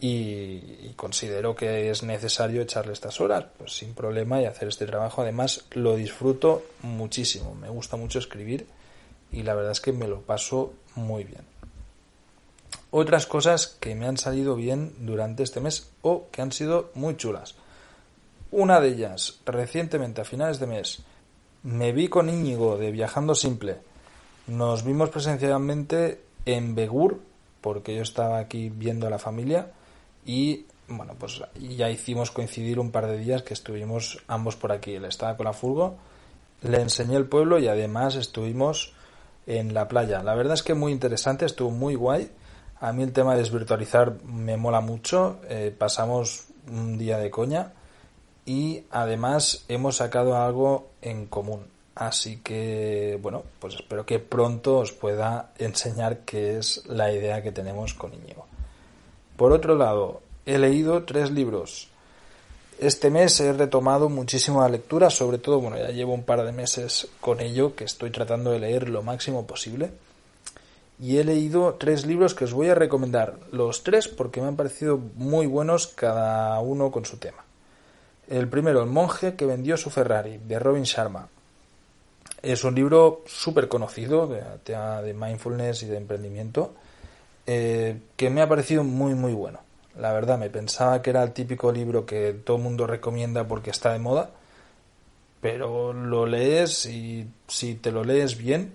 y, 0.00 0.92
considero 0.96 1.54
que 1.54 1.90
es 1.90 2.02
necesario 2.02 2.62
echarle 2.62 2.92
estas 2.92 3.20
horas, 3.20 3.44
pues 3.58 3.72
sin 3.72 3.94
problema 3.94 4.40
y 4.40 4.46
hacer 4.46 4.68
este 4.68 4.86
trabajo. 4.86 5.22
Además, 5.22 5.64
lo 5.72 5.96
disfruto 5.96 6.64
muchísimo, 6.82 7.54
me 7.54 7.68
gusta 7.68 7.96
mucho 7.96 8.18
escribir 8.18 8.66
y 9.30 9.42
la 9.42 9.54
verdad 9.54 9.72
es 9.72 9.80
que 9.80 9.92
me 9.92 10.08
lo 10.08 10.22
paso 10.22 10.72
muy 10.94 11.24
bien. 11.24 11.42
Otras 12.90 13.26
cosas 13.26 13.66
que 13.66 13.94
me 13.94 14.06
han 14.06 14.16
salido 14.16 14.56
bien 14.56 14.92
durante 14.98 15.42
este 15.42 15.60
mes 15.60 15.90
o 16.02 16.28
que 16.32 16.42
han 16.42 16.52
sido 16.52 16.90
muy 16.94 17.16
chulas. 17.16 17.54
Una 18.50 18.80
de 18.80 18.88
ellas, 18.88 19.38
recientemente 19.46 20.20
a 20.20 20.24
finales 20.24 20.58
de 20.58 20.66
mes, 20.66 21.02
me 21.62 21.92
vi 21.92 22.08
con 22.08 22.28
Íñigo 22.28 22.78
de 22.78 22.90
Viajando 22.90 23.34
Simple. 23.34 23.78
Nos 24.46 24.84
vimos 24.84 25.10
presencialmente 25.10 26.22
en 26.46 26.74
Begur, 26.74 27.20
porque 27.60 27.94
yo 27.94 28.02
estaba 28.02 28.38
aquí 28.38 28.70
viendo 28.70 29.06
a 29.06 29.10
la 29.10 29.18
familia 29.18 29.72
y 30.24 30.66
bueno, 30.88 31.14
pues 31.18 31.42
ya 31.54 31.88
hicimos 31.88 32.30
coincidir 32.30 32.80
un 32.80 32.90
par 32.90 33.06
de 33.06 33.18
días 33.18 33.42
que 33.42 33.54
estuvimos 33.54 34.18
ambos 34.26 34.56
por 34.56 34.72
aquí. 34.72 34.94
Él 34.94 35.04
estaba 35.04 35.36
con 35.36 35.44
la 35.44 35.52
furgo, 35.52 35.96
le 36.62 36.80
enseñé 36.80 37.16
el 37.16 37.26
pueblo 37.26 37.58
y 37.58 37.68
además 37.68 38.16
estuvimos 38.16 38.94
en 39.46 39.72
la 39.72 39.86
playa. 39.86 40.22
La 40.22 40.34
verdad 40.34 40.54
es 40.54 40.62
que 40.62 40.74
muy 40.74 40.92
interesante, 40.92 41.44
estuvo 41.44 41.70
muy 41.70 41.94
guay. 41.94 42.30
A 42.80 42.92
mí 42.92 43.02
el 43.02 43.12
tema 43.12 43.34
de 43.34 43.42
desvirtualizar 43.42 44.22
me 44.24 44.56
mola 44.56 44.80
mucho. 44.80 45.40
Eh, 45.48 45.74
pasamos 45.76 46.46
un 46.66 46.98
día 46.98 47.18
de 47.18 47.30
coña 47.30 47.74
y 48.50 48.82
además 48.90 49.64
hemos 49.68 49.98
sacado 49.98 50.36
algo 50.36 50.88
en 51.02 51.26
común. 51.26 51.66
Así 51.94 52.38
que, 52.38 53.16
bueno, 53.22 53.44
pues 53.60 53.74
espero 53.74 54.04
que 54.04 54.18
pronto 54.18 54.78
os 54.78 54.90
pueda 54.90 55.52
enseñar 55.56 56.24
qué 56.24 56.58
es 56.58 56.84
la 56.88 57.12
idea 57.12 57.44
que 57.44 57.52
tenemos 57.52 57.94
con 57.94 58.12
Íñigo. 58.12 58.46
Por 59.36 59.52
otro 59.52 59.76
lado, 59.76 60.22
he 60.46 60.58
leído 60.58 61.04
tres 61.04 61.30
libros. 61.30 61.90
Este 62.80 63.08
mes 63.08 63.38
he 63.38 63.52
retomado 63.52 64.08
muchísima 64.08 64.68
lectura, 64.68 65.10
sobre 65.10 65.38
todo, 65.38 65.60
bueno, 65.60 65.78
ya 65.78 65.90
llevo 65.90 66.12
un 66.12 66.24
par 66.24 66.44
de 66.44 66.50
meses 66.50 67.06
con 67.20 67.38
ello, 67.38 67.76
que 67.76 67.84
estoy 67.84 68.10
tratando 68.10 68.50
de 68.50 68.58
leer 68.58 68.88
lo 68.88 69.04
máximo 69.04 69.46
posible. 69.46 69.92
Y 70.98 71.18
he 71.18 71.24
leído 71.24 71.74
tres 71.74 72.04
libros 72.04 72.34
que 72.34 72.46
os 72.46 72.52
voy 72.52 72.66
a 72.66 72.74
recomendar, 72.74 73.38
los 73.52 73.84
tres 73.84 74.08
porque 74.08 74.40
me 74.40 74.48
han 74.48 74.56
parecido 74.56 74.98
muy 75.14 75.46
buenos 75.46 75.86
cada 75.86 76.58
uno 76.58 76.90
con 76.90 77.04
su 77.04 77.18
tema. 77.18 77.44
El 78.30 78.48
primero, 78.48 78.82
El 78.82 78.88
monje 78.88 79.34
que 79.34 79.44
vendió 79.44 79.76
su 79.76 79.90
Ferrari, 79.90 80.38
de 80.38 80.58
Robin 80.58 80.84
Sharma. 80.84 81.28
Es 82.40 82.64
un 82.64 82.74
libro 82.74 83.22
súper 83.26 83.68
conocido 83.68 84.26
de, 84.26 84.42
de 84.64 85.14
mindfulness 85.14 85.82
y 85.82 85.86
de 85.86 85.98
emprendimiento 85.98 86.72
eh, 87.46 87.98
que 88.16 88.30
me 88.30 88.42
ha 88.42 88.48
parecido 88.48 88.84
muy 88.84 89.14
muy 89.14 89.32
bueno. 89.32 89.58
La 89.98 90.12
verdad, 90.12 90.38
me 90.38 90.50
pensaba 90.50 91.02
que 91.02 91.10
era 91.10 91.22
el 91.24 91.32
típico 91.32 91.72
libro 91.72 92.06
que 92.06 92.32
todo 92.32 92.58
el 92.58 92.62
mundo 92.62 92.86
recomienda 92.86 93.48
porque 93.48 93.70
está 93.70 93.92
de 93.92 93.98
moda, 93.98 94.30
pero 95.40 95.92
lo 95.92 96.26
lees 96.26 96.86
y 96.86 97.28
si 97.48 97.74
te 97.74 97.90
lo 97.90 98.04
lees 98.04 98.38
bien, 98.38 98.72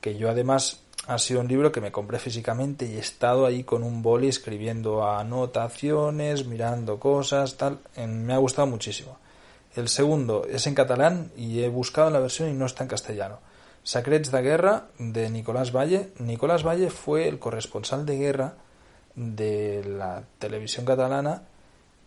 que 0.00 0.16
yo 0.16 0.28
además 0.28 0.80
ha 1.10 1.18
sido 1.18 1.40
un 1.40 1.48
libro 1.48 1.72
que 1.72 1.80
me 1.80 1.90
compré 1.90 2.20
físicamente 2.20 2.86
y 2.86 2.94
he 2.94 3.00
estado 3.00 3.44
ahí 3.44 3.64
con 3.64 3.82
un 3.82 4.00
boli 4.00 4.28
escribiendo 4.28 5.04
anotaciones, 5.04 6.46
mirando 6.46 7.00
cosas, 7.00 7.56
tal, 7.56 7.80
me 7.96 8.32
ha 8.32 8.36
gustado 8.36 8.68
muchísimo. 8.68 9.18
El 9.74 9.88
segundo 9.88 10.46
es 10.48 10.68
en 10.68 10.76
catalán 10.76 11.32
y 11.36 11.64
he 11.64 11.68
buscado 11.68 12.10
la 12.10 12.20
versión 12.20 12.48
y 12.48 12.52
no 12.52 12.64
está 12.64 12.84
en 12.84 12.90
castellano. 12.90 13.40
Sacrets 13.82 14.30
de 14.30 14.40
Guerra 14.40 14.86
de 14.98 15.30
Nicolás 15.30 15.74
Valle. 15.74 16.10
Nicolás 16.20 16.64
Valle 16.64 16.90
fue 16.90 17.26
el 17.26 17.40
corresponsal 17.40 18.06
de 18.06 18.16
guerra 18.16 18.54
de 19.16 19.82
la 19.84 20.22
televisión 20.38 20.86
catalana 20.86 21.42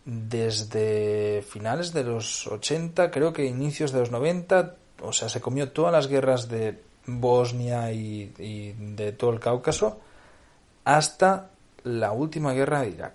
desde 0.06 1.42
finales 1.42 1.92
de 1.92 2.04
los 2.04 2.46
80, 2.46 3.10
creo 3.10 3.34
que 3.34 3.44
inicios 3.44 3.92
de 3.92 4.00
los 4.00 4.10
90, 4.10 4.76
o 5.02 5.12
sea, 5.12 5.28
se 5.28 5.42
comió 5.42 5.72
todas 5.72 5.92
las 5.92 6.08
guerras 6.08 6.48
de 6.48 6.80
Bosnia 7.06 7.92
y, 7.92 8.32
de 8.78 9.12
todo 9.12 9.32
el 9.32 9.40
Cáucaso 9.40 10.00
hasta 10.84 11.50
la 11.84 12.12
última 12.12 12.52
guerra 12.52 12.82
de 12.82 12.90
Irak. 12.90 13.14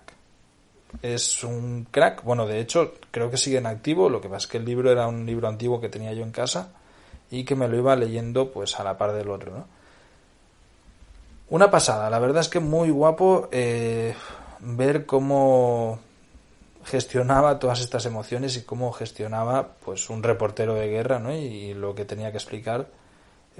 Es 1.02 1.44
un 1.44 1.86
crack, 1.90 2.24
bueno, 2.24 2.46
de 2.46 2.60
hecho 2.60 2.94
creo 3.10 3.30
que 3.30 3.36
sigue 3.36 3.58
en 3.58 3.66
activo, 3.66 4.08
lo 4.08 4.20
que 4.20 4.28
pasa 4.28 4.46
es 4.46 4.46
que 4.48 4.58
el 4.58 4.64
libro 4.64 4.90
era 4.90 5.06
un 5.06 5.24
libro 5.24 5.46
antiguo 5.46 5.80
que 5.80 5.88
tenía 5.88 6.12
yo 6.12 6.24
en 6.24 6.32
casa 6.32 6.72
y 7.30 7.44
que 7.44 7.54
me 7.54 7.68
lo 7.68 7.76
iba 7.76 7.94
leyendo 7.94 8.50
pues 8.50 8.78
a 8.80 8.84
la 8.84 8.98
par 8.98 9.12
del 9.12 9.30
otro, 9.30 9.52
¿no? 9.52 9.80
Una 11.48 11.70
pasada, 11.70 12.10
la 12.10 12.18
verdad 12.20 12.42
es 12.42 12.48
que 12.48 12.60
muy 12.60 12.90
guapo 12.90 13.48
eh, 13.50 14.14
ver 14.60 15.04
cómo 15.04 15.98
gestionaba 16.84 17.58
todas 17.58 17.80
estas 17.80 18.06
emociones 18.06 18.56
y 18.56 18.62
cómo 18.62 18.92
gestionaba 18.92 19.74
pues 19.84 20.10
un 20.10 20.22
reportero 20.22 20.74
de 20.74 20.88
guerra 20.88 21.18
¿no? 21.18 21.34
y, 21.34 21.74
lo 21.74 21.94
que 21.94 22.04
tenía 22.04 22.30
que 22.30 22.38
explicar 22.38 22.88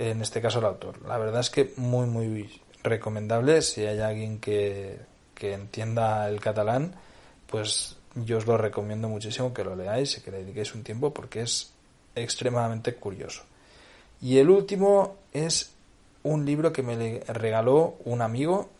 en 0.00 0.22
este 0.22 0.40
caso 0.40 0.58
el 0.58 0.64
autor. 0.64 1.02
La 1.06 1.18
verdad 1.18 1.40
es 1.40 1.50
que 1.50 1.72
muy 1.76 2.06
muy 2.06 2.60
recomendable 2.82 3.60
si 3.60 3.84
hay 3.84 4.00
alguien 4.00 4.40
que, 4.40 4.98
que 5.34 5.52
entienda 5.52 6.28
el 6.28 6.40
catalán 6.40 6.94
pues 7.46 7.96
yo 8.14 8.38
os 8.38 8.46
lo 8.46 8.56
recomiendo 8.56 9.08
muchísimo 9.08 9.52
que 9.52 9.64
lo 9.64 9.76
leáis 9.76 10.16
y 10.16 10.20
que 10.22 10.30
le 10.30 10.38
dediquéis 10.38 10.74
un 10.74 10.82
tiempo 10.82 11.12
porque 11.12 11.42
es 11.42 11.72
extremadamente 12.14 12.94
curioso. 12.94 13.42
Y 14.22 14.38
el 14.38 14.50
último 14.50 15.16
es 15.32 15.72
un 16.22 16.44
libro 16.44 16.72
que 16.72 16.82
me 16.82 17.20
regaló 17.26 17.96
un 18.04 18.22
amigo 18.22 18.70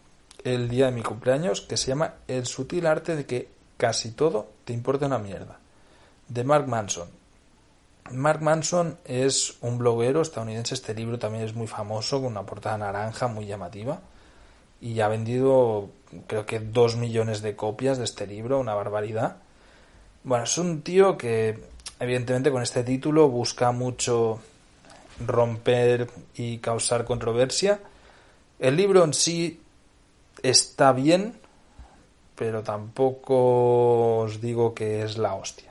el 0.45 0.69
día 0.69 0.87
de 0.87 0.93
mi 0.93 1.03
cumpleaños 1.03 1.61
que 1.61 1.77
se 1.77 1.89
llama 1.89 2.15
El 2.29 2.47
sutil 2.47 2.87
arte 2.87 3.17
de 3.17 3.27
que 3.27 3.49
casi 3.77 4.13
todo 4.13 4.49
te 4.65 4.73
importa 4.73 5.07
una 5.07 5.19
mierda, 5.19 5.59
de 6.29 6.45
Mark 6.45 6.67
Manson. 6.67 7.20
Mark 8.13 8.43
Manson 8.43 8.99
es 9.05 9.57
un 9.61 9.79
bloguero 9.79 10.23
estadounidense, 10.23 10.75
este 10.75 10.95
libro 10.95 11.19
también 11.19 11.45
es 11.45 11.55
muy 11.55 11.67
famoso, 11.67 12.21
con 12.21 12.33
una 12.33 12.45
portada 12.45 12.79
naranja 12.79 13.29
muy 13.29 13.47
llamativa, 13.47 14.01
y 14.81 15.01
ha 15.01 15.09
vendido 15.09 15.91
creo 16.27 16.47
que 16.47 16.61
dos 16.61 16.97
millones 16.97 17.43
de 17.43 17.57
copias 17.57 17.99
de 17.99 18.05
este 18.05 18.27
libro, 18.27 18.59
una 18.59 18.75
barbaridad. 18.75 19.37
Bueno, 20.25 20.45
es 20.45 20.59
un 20.59 20.83
tío 20.83 21.17
que 21.17 21.59
evidentemente 21.99 22.51
con 22.51 22.63
este 22.63 22.83
título 22.83 23.29
busca 23.29 23.73
mucho 23.73 24.41
romper 25.25 26.11
y 26.35 26.59
causar 26.59 27.05
controversia. 27.05 27.81
El 28.59 28.77
libro 28.77 29.05
en 29.05 29.15
sí 29.15 29.61
está 30.43 30.93
bien, 30.93 31.35
pero 32.37 32.63
tampoco 32.63 34.19
os 34.19 34.41
digo 34.41 34.75
que 34.75 35.03
es 35.03 35.19
la 35.19 35.35
hostia. 35.35 35.70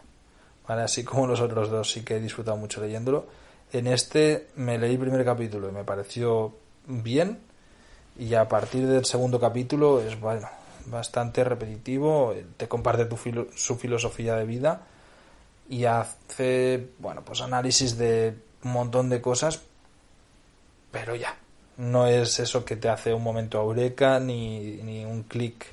Así 0.78 1.04
como 1.04 1.26
los 1.26 1.42
otros 1.42 1.70
dos 1.70 1.92
sí 1.92 2.04
que 2.04 2.18
he 2.18 2.20
disfrutado 2.20 2.56
mucho 2.56 2.80
leyéndolo. 2.82 3.26
En 3.74 3.88
este 3.88 4.48
me 4.56 4.78
leí 4.78 4.94
el 4.94 5.00
primer 5.00 5.26
capítulo 5.26 5.70
y 5.70 5.72
me 5.72 5.84
pareció 5.84 6.56
bien. 6.86 7.40
Y 8.18 8.34
a 8.36 8.48
partir 8.48 8.86
del 8.86 9.06
segundo 9.06 9.40
capítulo 9.40 10.00
es 10.00 10.20
bueno, 10.20 10.48
bastante 10.86 11.44
repetitivo. 11.44 12.36
Te 12.58 12.68
comparte 12.68 13.06
tu 13.06 13.18
su 13.56 13.76
filosofía 13.78 14.36
de 14.36 14.46
vida 14.46 14.86
y 15.70 15.86
hace 15.86 16.90
bueno 17.00 17.24
pues 17.24 17.42
análisis 17.42 17.98
de 17.98 18.36
un 18.64 18.72
montón 18.72 19.10
de 19.10 19.22
cosas, 19.22 19.62
pero 20.92 21.16
ya, 21.16 21.36
no 21.78 22.08
es 22.08 22.40
eso 22.40 22.66
que 22.66 22.76
te 22.76 22.90
hace 22.90 23.14
un 23.14 23.24
momento 23.24 23.62
eureka 23.62 24.20
ni, 24.20 24.78
ni 24.84 25.06
un 25.06 25.24
clic 25.24 25.66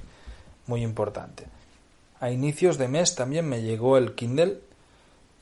muy 0.66 0.82
importante. 0.82 1.44
A 2.20 2.30
inicios 2.30 2.78
de 2.78 2.88
mes 2.88 3.14
también 3.14 3.48
me 3.48 3.62
llegó 3.62 3.98
el 3.98 4.14
Kindle. 4.14 4.60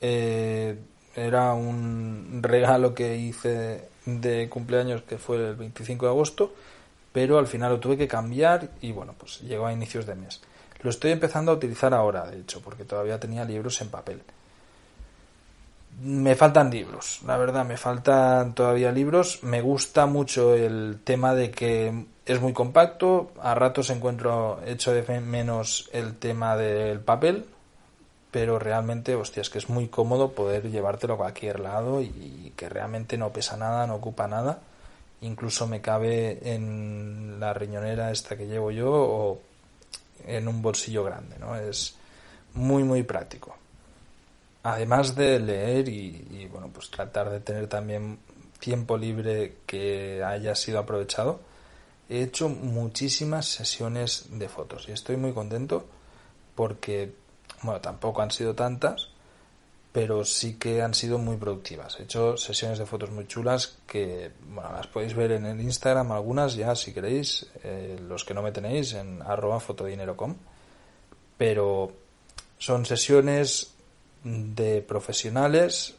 Eh, 0.01 0.77
era 1.15 1.53
un 1.53 2.39
regalo 2.41 2.93
que 2.93 3.17
hice 3.17 3.89
de 4.05 4.49
cumpleaños 4.49 5.03
que 5.03 5.17
fue 5.17 5.37
el 5.37 5.55
25 5.55 6.05
de 6.05 6.11
agosto, 6.11 6.53
pero 7.11 7.37
al 7.37 7.47
final 7.47 7.71
lo 7.71 7.79
tuve 7.79 7.97
que 7.97 8.07
cambiar 8.07 8.69
y 8.81 8.91
bueno, 8.91 9.15
pues 9.17 9.41
llegó 9.41 9.67
a 9.67 9.73
inicios 9.73 10.05
de 10.05 10.15
mes. 10.15 10.41
Lo 10.81 10.89
estoy 10.89 11.11
empezando 11.11 11.51
a 11.51 11.55
utilizar 11.55 11.93
ahora, 11.93 12.25
de 12.27 12.39
hecho, 12.39 12.61
porque 12.61 12.83
todavía 12.83 13.19
tenía 13.19 13.45
libros 13.45 13.81
en 13.81 13.89
papel 13.89 14.21
me 16.01 16.35
faltan 16.35 16.69
libros, 16.69 17.21
la 17.25 17.37
verdad, 17.37 17.65
me 17.65 17.77
faltan 17.77 18.53
todavía 18.53 18.91
libros. 18.91 19.43
Me 19.43 19.61
gusta 19.61 20.05
mucho 20.05 20.53
el 20.53 20.99
tema 21.03 21.33
de 21.33 21.51
que 21.51 22.05
es 22.25 22.41
muy 22.41 22.53
compacto. 22.53 23.31
A 23.41 23.55
ratos 23.55 23.89
encuentro 23.89 24.59
hecho 24.65 24.93
de 24.93 25.21
menos 25.21 25.89
el 25.93 26.17
tema 26.17 26.57
del 26.57 26.99
papel, 26.99 27.45
pero 28.35 28.59
realmente, 28.59 29.15
hostia, 29.15 29.39
es 29.39 29.49
que 29.49 29.59
es 29.59 29.69
muy 29.69 29.87
cómodo 29.87 30.33
poder 30.33 30.69
llevártelo 30.69 31.13
a 31.13 31.17
cualquier 31.17 31.61
lado 31.61 32.01
y 32.01 32.51
que 32.57 32.67
realmente 32.67 33.17
no 33.17 33.31
pesa 33.31 33.55
nada, 33.55 33.87
no 33.87 33.95
ocupa 33.95 34.27
nada. 34.27 34.59
Incluso 35.21 35.67
me 35.67 35.79
cabe 35.79 36.53
en 36.53 37.39
la 37.39 37.53
riñonera 37.53 38.11
esta 38.11 38.35
que 38.35 38.45
llevo 38.45 38.71
yo 38.71 38.91
o 38.91 39.41
en 40.27 40.49
un 40.49 40.61
bolsillo 40.61 41.05
grande, 41.05 41.39
¿no? 41.39 41.55
Es 41.55 41.95
muy, 42.55 42.83
muy 42.83 43.03
práctico. 43.03 43.55
Además 44.63 45.15
de 45.15 45.39
leer 45.39 45.87
y, 45.87 46.27
y 46.31 46.49
bueno, 46.51 46.69
pues 46.73 46.91
tratar 46.91 47.29
de 47.29 47.39
tener 47.39 47.67
también 47.67 48.19
tiempo 48.59 48.97
libre 48.97 49.59
que 49.65 50.21
haya 50.25 50.55
sido 50.55 50.79
aprovechado, 50.79 51.39
he 52.09 52.21
hecho 52.23 52.49
muchísimas 52.49 53.45
sesiones 53.45 54.25
de 54.29 54.49
fotos 54.49 54.89
y 54.89 54.91
estoy 54.91 55.15
muy 55.15 55.31
contento 55.31 55.85
porque, 56.53 57.13
bueno, 57.63 57.81
tampoco 57.81 58.21
han 58.21 58.31
sido 58.31 58.53
tantas, 58.53 59.09
pero 59.91 60.25
sí 60.25 60.55
que 60.55 60.81
han 60.81 60.93
sido 60.93 61.17
muy 61.17 61.37
productivas. 61.37 61.99
He 61.99 62.03
hecho 62.03 62.35
sesiones 62.35 62.79
de 62.79 62.85
fotos 62.85 63.11
muy 63.11 63.27
chulas 63.27 63.77
que, 63.87 64.31
bueno, 64.49 64.73
las 64.73 64.87
podéis 64.87 65.15
ver 65.15 65.31
en 65.31 65.45
el 65.45 65.61
Instagram, 65.61 66.11
algunas 66.11 66.55
ya 66.55 66.75
si 66.75 66.93
queréis, 66.93 67.47
eh, 67.63 67.97
los 68.07 68.25
que 68.25 68.33
no 68.33 68.41
me 68.41 68.51
tenéis 68.51 68.93
en 68.93 69.21
arroba 69.21 69.59
fotodinero.com, 69.59 70.35
pero 71.37 71.91
son 72.57 72.85
sesiones 72.85 73.73
de 74.23 74.81
profesionales 74.81 75.95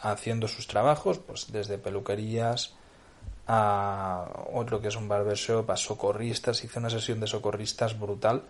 haciendo 0.00 0.48
sus 0.48 0.66
trabajos, 0.66 1.18
pues 1.18 1.52
desde 1.52 1.78
peluquerías 1.78 2.74
a 3.46 4.26
otro 4.52 4.80
que 4.80 4.88
es 4.88 4.96
un 4.96 5.06
barbershop, 5.06 5.70
a 5.70 5.76
socorristas, 5.76 6.64
hice 6.64 6.78
una 6.78 6.90
sesión 6.90 7.20
de 7.20 7.26
socorristas 7.26 7.98
brutal 7.98 8.42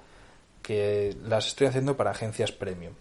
que 0.67 1.17
las 1.23 1.47
estoy 1.47 1.69
haciendo 1.69 1.97
para 1.97 2.11
agencias 2.11 2.51
premium. 2.51 2.93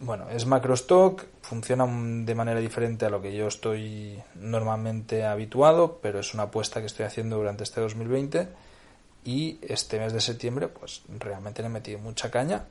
Bueno, 0.00 0.30
es 0.30 0.46
macrostock, 0.46 1.26
funciona 1.42 1.84
de 1.86 2.34
manera 2.34 2.58
diferente 2.58 3.04
a 3.04 3.10
lo 3.10 3.20
que 3.20 3.36
yo 3.36 3.48
estoy 3.48 4.18
normalmente 4.36 5.26
habituado, 5.26 5.98
pero 6.00 6.20
es 6.20 6.32
una 6.32 6.44
apuesta 6.44 6.80
que 6.80 6.86
estoy 6.86 7.04
haciendo 7.04 7.36
durante 7.36 7.64
este 7.64 7.82
2020 7.82 8.48
y 9.26 9.58
este 9.60 9.98
mes 9.98 10.14
de 10.14 10.22
septiembre 10.22 10.68
pues 10.68 11.02
realmente 11.18 11.60
le 11.60 11.68
he 11.68 11.70
metido 11.70 11.98
mucha 11.98 12.30
caña. 12.30 12.64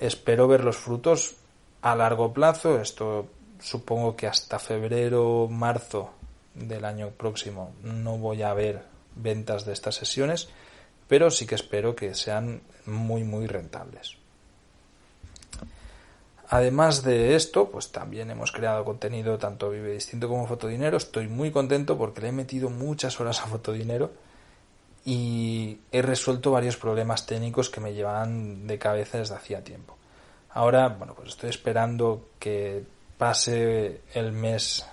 Espero 0.00 0.48
ver 0.48 0.64
los 0.64 0.76
frutos 0.76 1.36
a 1.80 1.94
largo 1.94 2.32
plazo, 2.32 2.80
esto 2.80 3.28
supongo 3.60 4.16
que 4.16 4.26
hasta 4.26 4.58
febrero, 4.58 5.46
marzo 5.48 6.10
del 6.54 6.84
año 6.84 7.10
próximo 7.10 7.72
no 7.84 8.18
voy 8.18 8.42
a 8.42 8.52
ver 8.52 8.82
ventas 9.14 9.64
de 9.64 9.74
estas 9.74 9.94
sesiones, 9.94 10.48
pero 11.08 11.30
sí 11.30 11.46
que 11.46 11.54
espero 11.54 11.94
que 11.94 12.14
sean 12.14 12.62
muy 12.86 13.24
muy 13.24 13.46
rentables. 13.46 14.16
Además 16.48 17.02
de 17.02 17.34
esto, 17.34 17.70
pues 17.70 17.92
también 17.92 18.30
hemos 18.30 18.52
creado 18.52 18.84
contenido 18.84 19.38
tanto 19.38 19.70
Vive 19.70 19.94
Distinto 19.94 20.28
como 20.28 20.46
Fotodinero. 20.46 20.98
Estoy 20.98 21.26
muy 21.26 21.50
contento 21.50 21.96
porque 21.96 22.20
le 22.20 22.28
he 22.28 22.32
metido 22.32 22.68
muchas 22.68 23.18
horas 23.20 23.40
a 23.40 23.46
Fotodinero 23.46 24.10
y 25.04 25.78
he 25.90 26.02
resuelto 26.02 26.50
varios 26.50 26.76
problemas 26.76 27.24
técnicos 27.24 27.70
que 27.70 27.80
me 27.80 27.94
llevaban 27.94 28.66
de 28.66 28.78
cabeza 28.78 29.16
desde 29.16 29.34
hacía 29.34 29.64
tiempo. 29.64 29.96
Ahora, 30.50 30.88
bueno, 30.88 31.14
pues 31.14 31.30
estoy 31.30 31.48
esperando 31.48 32.28
que 32.38 32.84
pase 33.16 34.02
el 34.12 34.32
mes 34.32 34.84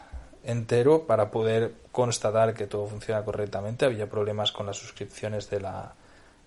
entero 0.46 1.06
para 1.06 1.30
poder 1.30 1.74
constatar 1.92 2.54
que 2.54 2.68
todo 2.68 2.88
funciona 2.88 3.26
correctamente. 3.26 3.84
Había 3.84 4.10
problemas 4.10 4.54
con 4.54 4.66
las 4.66 4.78
suscripciones 4.78 5.50
de 5.50 5.60
la 5.60 5.94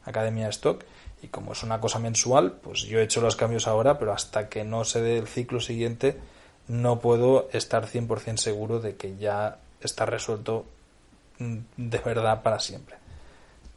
Academia 0.04 0.48
Stock 0.48 0.84
y 1.22 1.28
como 1.28 1.52
es 1.52 1.62
una 1.62 1.80
cosa 1.80 1.98
mensual, 1.98 2.52
pues 2.62 2.82
yo 2.82 2.98
he 2.98 3.04
hecho 3.04 3.20
los 3.20 3.36
cambios 3.36 3.68
ahora, 3.68 3.98
pero 3.98 4.12
hasta 4.12 4.48
que 4.48 4.64
no 4.64 4.84
se 4.84 5.00
dé 5.00 5.18
el 5.18 5.28
ciclo 5.28 5.60
siguiente 5.60 6.18
no 6.68 7.00
puedo 7.00 7.48
estar 7.52 7.86
100% 7.86 8.36
seguro 8.36 8.80
de 8.80 8.96
que 8.96 9.16
ya 9.16 9.58
está 9.80 10.06
resuelto 10.06 10.66
mm, 11.38 11.58
de 11.76 11.98
verdad 11.98 12.42
para 12.42 12.58
siempre. 12.58 12.96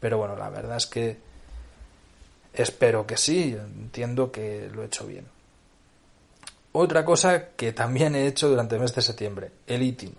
Pero 0.00 0.18
bueno, 0.18 0.36
la 0.36 0.50
verdad 0.50 0.76
es 0.76 0.86
que 0.86 1.18
espero 2.52 3.06
que 3.06 3.16
sí, 3.16 3.56
entiendo 3.58 4.30
que 4.30 4.68
lo 4.72 4.82
he 4.82 4.86
hecho 4.86 5.06
bien. 5.06 5.26
Otra 6.72 7.04
cosa 7.04 7.50
que 7.50 7.72
también 7.72 8.14
he 8.14 8.26
hecho 8.26 8.48
durante 8.48 8.74
el 8.74 8.82
mes 8.82 8.94
de 8.94 9.02
septiembre, 9.02 9.50
el 9.66 9.82
ITIN. 9.82 10.14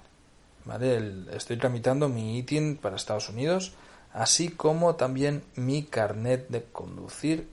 ¿Vale? 0.65 1.23
estoy 1.31 1.55
tramitando 1.55 2.09
mi 2.09 2.39
ITIN 2.39 2.75
para 2.75 2.97
Estados 2.97 3.29
Unidos 3.29 3.73
así 4.17 4.49
como 4.49 4.95
también 4.95 5.43
mi 5.55 5.83
carnet 5.83 6.47
de 6.49 6.63
conducir 6.63 7.47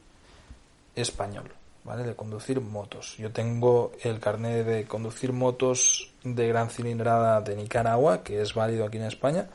español, 0.96 1.53
¿vale? 1.85 2.05
De 2.05 2.14
conducir 2.14 2.62
motos. 2.62 3.16
Yo 3.18 3.31
tengo 3.33 3.92
el 4.03 4.18
carnet 4.18 4.64
de 4.64 4.85
conducir 4.87 5.35
motos 5.35 6.11
de 6.22 6.48
gran 6.48 6.70
cilindrada 6.70 7.42
de 7.42 7.57
Nicaragua, 7.57 8.24
que 8.24 8.40
es 8.40 8.55
válido 8.55 8.87
aquí 8.87 8.96
en 8.96 9.05
España, 9.05 9.46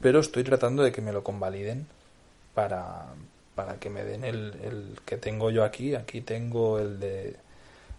pero 0.00 0.20
estoy 0.20 0.42
tratando 0.42 0.82
de 0.82 0.90
que 0.90 1.02
me 1.02 1.12
lo 1.12 1.22
convaliden 1.22 1.86
para, 2.54 3.08
para 3.54 3.78
que 3.78 3.90
me 3.90 4.02
den 4.02 4.24
el, 4.24 4.54
el 4.62 5.00
que 5.04 5.18
tengo 5.18 5.50
yo 5.50 5.64
aquí. 5.64 5.94
Aquí 5.94 6.22
tengo 6.22 6.78
el 6.78 6.98
de 6.98 7.36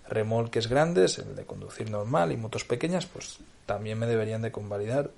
remolques 0.10 0.68
grandes, 0.68 1.20
el 1.20 1.36
de 1.36 1.46
conducir 1.46 1.92
normal 1.92 2.32
y 2.32 2.38
motos 2.38 2.64
pequeñas, 2.64 3.06
pues 3.06 3.38
también 3.68 4.00
me 4.00 4.08
deberían 4.08 4.42
de 4.42 4.52
convalidar 4.52 5.12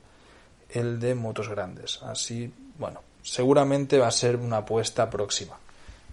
el 0.69 0.99
de 0.99 1.15
motos 1.15 1.47
grandes. 1.47 2.03
Así, 2.03 2.53
bueno, 2.77 3.06
seguramente 3.27 3.99
va 3.99 4.07
a 4.07 4.11
ser 4.11 4.37
una 4.37 4.57
apuesta 4.57 5.09
próxima. 5.09 5.57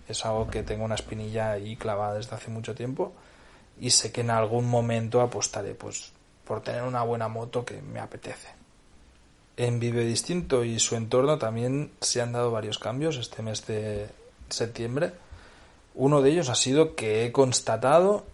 Es 0.08 0.26
algo 0.26 0.48
que 0.48 0.64
tengo 0.64 0.84
una 0.84 0.96
espinilla 0.96 1.52
ahí 1.52 1.76
clavada 1.76 2.14
desde 2.14 2.34
hace 2.34 2.50
mucho 2.50 2.74
tiempo 2.74 3.12
y 3.80 3.90
sé 3.90 4.10
que 4.10 4.22
en 4.22 4.30
algún 4.30 4.68
momento 4.68 5.20
apostaré 5.20 5.74
pues 5.74 6.12
por 6.44 6.62
tener 6.62 6.82
una 6.82 7.04
buena 7.04 7.28
moto 7.28 7.64
que 7.64 7.80
me 7.80 8.00
apetece. 8.00 8.48
En 9.56 9.78
Vive 9.78 10.04
Distinto 10.04 10.64
y 10.64 10.80
su 10.80 10.96
entorno 10.96 11.38
también 11.38 11.92
se 12.00 12.20
han 12.20 12.32
dado 12.32 12.50
varios 12.50 12.80
cambios 12.80 13.16
este 13.16 13.42
mes 13.42 13.64
de 13.66 14.08
septiembre. 14.48 15.12
Uno 15.94 16.20
de 16.20 16.32
ellos 16.32 16.48
ha 16.48 16.56
sido 16.56 16.96
que 16.96 17.24
he 17.24 17.30
constatado 17.30 18.24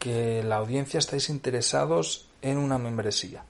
que 0.00 0.42
la 0.42 0.56
audiencia 0.56 0.98
estáis 0.98 1.30
interesados 1.30 2.26
en 2.42 2.58
una 2.58 2.78
membresía, 2.78 3.44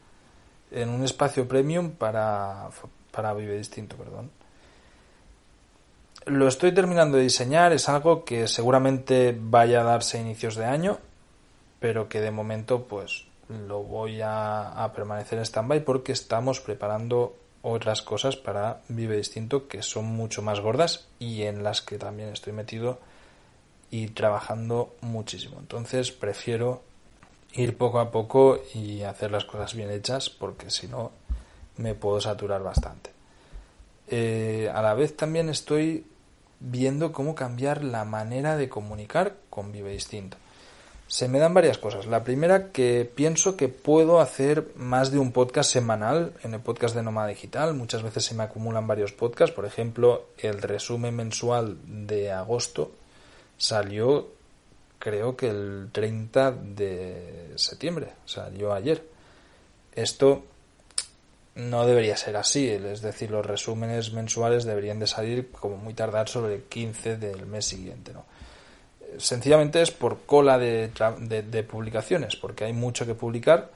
en 0.70 0.90
un 0.90 1.02
espacio 1.02 1.48
premium 1.48 1.92
para, 1.92 2.68
para 3.10 3.32
Vive 3.32 3.56
Distinto, 3.56 3.96
perdón. 3.96 4.30
Lo 6.26 6.48
estoy 6.48 6.74
terminando 6.74 7.18
de 7.18 7.22
diseñar, 7.22 7.72
es 7.72 7.88
algo 7.88 8.24
que 8.24 8.48
seguramente 8.48 9.32
vaya 9.38 9.82
a 9.82 9.84
darse 9.84 10.18
a 10.18 10.20
inicios 10.20 10.56
de 10.56 10.64
año, 10.64 10.98
pero 11.78 12.08
que 12.08 12.20
de 12.20 12.32
momento 12.32 12.82
pues 12.88 13.26
lo 13.48 13.84
voy 13.84 14.20
a, 14.24 14.90
permanecer 14.92 15.38
en 15.38 15.44
stand-by 15.44 15.84
porque 15.84 16.10
estamos 16.10 16.58
preparando 16.58 17.36
otras 17.62 18.02
cosas 18.02 18.34
para 18.34 18.80
Vive 18.88 19.16
Distinto 19.16 19.68
que 19.68 19.82
son 19.82 20.06
mucho 20.06 20.42
más 20.42 20.58
gordas 20.58 21.06
y 21.20 21.42
en 21.42 21.62
las 21.62 21.80
que 21.80 21.96
también 21.96 22.30
estoy 22.30 22.52
metido 22.52 22.98
y 23.92 24.08
trabajando 24.08 24.96
muchísimo. 25.02 25.58
Entonces 25.60 26.10
prefiero 26.10 26.82
ir 27.52 27.76
poco 27.76 28.00
a 28.00 28.10
poco 28.10 28.58
y 28.74 29.02
hacer 29.02 29.30
las 29.30 29.44
cosas 29.44 29.76
bien 29.76 29.92
hechas 29.92 30.28
porque 30.28 30.70
si 30.70 30.88
no 30.88 31.12
me 31.76 31.94
puedo 31.94 32.20
saturar 32.20 32.64
bastante. 32.64 33.10
Eh, 34.08 34.68
a 34.74 34.82
la 34.82 34.94
vez 34.94 35.16
también 35.16 35.48
estoy 35.48 36.04
viendo 36.60 37.12
cómo 37.12 37.34
cambiar 37.34 37.84
la 37.84 38.04
manera 38.04 38.56
de 38.56 38.68
comunicar 38.68 39.36
con 39.50 39.72
Vive 39.72 39.92
Distinto. 39.92 40.36
Se 41.08 41.28
me 41.28 41.38
dan 41.38 41.54
varias 41.54 41.78
cosas. 41.78 42.06
La 42.06 42.24
primera 42.24 42.72
que 42.72 43.10
pienso 43.12 43.56
que 43.56 43.68
puedo 43.68 44.20
hacer 44.20 44.72
más 44.74 45.12
de 45.12 45.20
un 45.20 45.30
podcast 45.30 45.70
semanal 45.70 46.32
en 46.42 46.54
el 46.54 46.60
podcast 46.60 46.96
de 46.96 47.02
Nómada 47.04 47.28
Digital. 47.28 47.74
Muchas 47.74 48.02
veces 48.02 48.24
se 48.24 48.34
me 48.34 48.42
acumulan 48.42 48.88
varios 48.88 49.12
podcasts. 49.12 49.54
Por 49.54 49.66
ejemplo, 49.66 50.26
el 50.38 50.60
resumen 50.60 51.14
mensual 51.14 51.78
de 51.86 52.32
agosto 52.32 52.90
salió 53.56 54.28
creo 54.98 55.36
que 55.36 55.48
el 55.48 55.90
30 55.92 56.50
de 56.50 57.52
septiembre. 57.54 58.08
Salió 58.24 58.72
ayer. 58.72 59.04
Esto 59.94 60.42
no 61.56 61.86
debería 61.86 62.16
ser 62.18 62.36
así, 62.36 62.68
es 62.68 63.00
decir, 63.00 63.30
los 63.30 63.44
resúmenes 63.44 64.12
mensuales 64.12 64.64
deberían 64.64 64.98
de 64.98 65.06
salir 65.06 65.50
como 65.50 65.78
muy 65.78 65.94
tardar 65.94 66.28
sobre 66.28 66.56
el 66.56 66.62
15 66.64 67.16
del 67.16 67.46
mes 67.46 67.64
siguiente, 67.64 68.12
¿no? 68.12 68.24
Sencillamente 69.16 69.80
es 69.80 69.90
por 69.90 70.26
cola 70.26 70.58
de, 70.58 70.90
de, 70.90 71.62
publicaciones, 71.62 72.36
porque 72.36 72.64
hay 72.64 72.74
mucho 72.74 73.06
que 73.06 73.14
publicar 73.14 73.70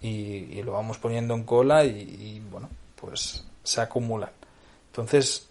y, 0.00 0.60
lo 0.62 0.72
vamos 0.72 0.98
poniendo 0.98 1.34
en 1.34 1.44
cola 1.44 1.84
y, 1.84 1.90
y, 1.90 2.42
bueno, 2.50 2.68
pues 2.96 3.44
se 3.62 3.80
acumulan. 3.80 4.30
Entonces, 4.88 5.48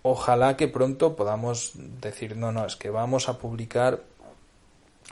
ojalá 0.00 0.56
que 0.56 0.68
pronto 0.68 1.14
podamos 1.14 1.72
decir, 1.74 2.34
no, 2.36 2.52
no, 2.52 2.64
es 2.64 2.76
que 2.76 2.88
vamos 2.88 3.28
a 3.28 3.36
publicar 3.38 4.02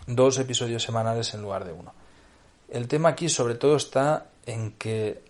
dos 0.07 0.39
episodios 0.39 0.83
semanales 0.83 1.35
en 1.35 1.43
lugar 1.43 1.67
de 1.67 1.73
uno. 1.73 1.93
El 2.71 2.89
tema 2.89 3.11
aquí 3.11 3.29
sobre 3.29 3.57
todo 3.57 3.77
está 3.77 4.29
en 4.47 4.73
que 4.73 5.30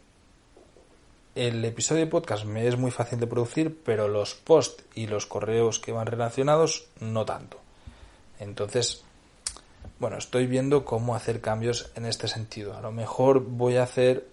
el 1.35 1.65
episodio 1.65 2.05
de 2.05 2.11
podcast 2.11 2.45
me 2.45 2.67
es 2.67 2.77
muy 2.77 2.91
fácil 2.91 3.21
de 3.21 3.27
producir, 3.27 3.81
pero 3.85 4.09
los 4.09 4.35
posts 4.35 4.85
y 4.95 5.07
los 5.07 5.27
correos 5.27 5.79
que 5.79 5.93
van 5.93 6.07
relacionados 6.07 6.89
no 7.01 7.25
tanto. 7.25 7.59
Entonces, 8.39 9.05
bueno, 9.99 10.17
estoy 10.17 10.47
viendo 10.47 10.85
cómo 10.85 11.15
hacer 11.15 11.41
cambios 11.41 11.91
en 11.95 12.07
este 12.07 12.27
sentido. 12.27 12.77
A 12.77 12.81
lo 12.81 12.91
mejor 12.91 13.45
voy 13.45 13.77
a 13.77 13.85
hacer 13.85 14.27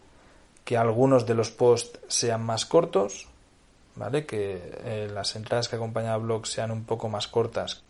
que 0.64 0.78
algunos 0.78 1.26
de 1.26 1.36
los 1.36 1.52
posts 1.52 2.00
sean 2.08 2.44
más 2.44 2.66
cortos, 2.66 3.28
¿vale? 3.96 4.26
Que 4.26 4.74
eh, 4.84 5.10
las 5.14 5.36
entradas 5.36 5.70
que 5.70 5.76
acompañan 5.76 6.12
al 6.12 6.22
blog 6.22 6.48
sean 6.48 6.72
un 6.72 6.84
poco 6.84 7.10
más 7.10 7.28
cortas 7.28 7.84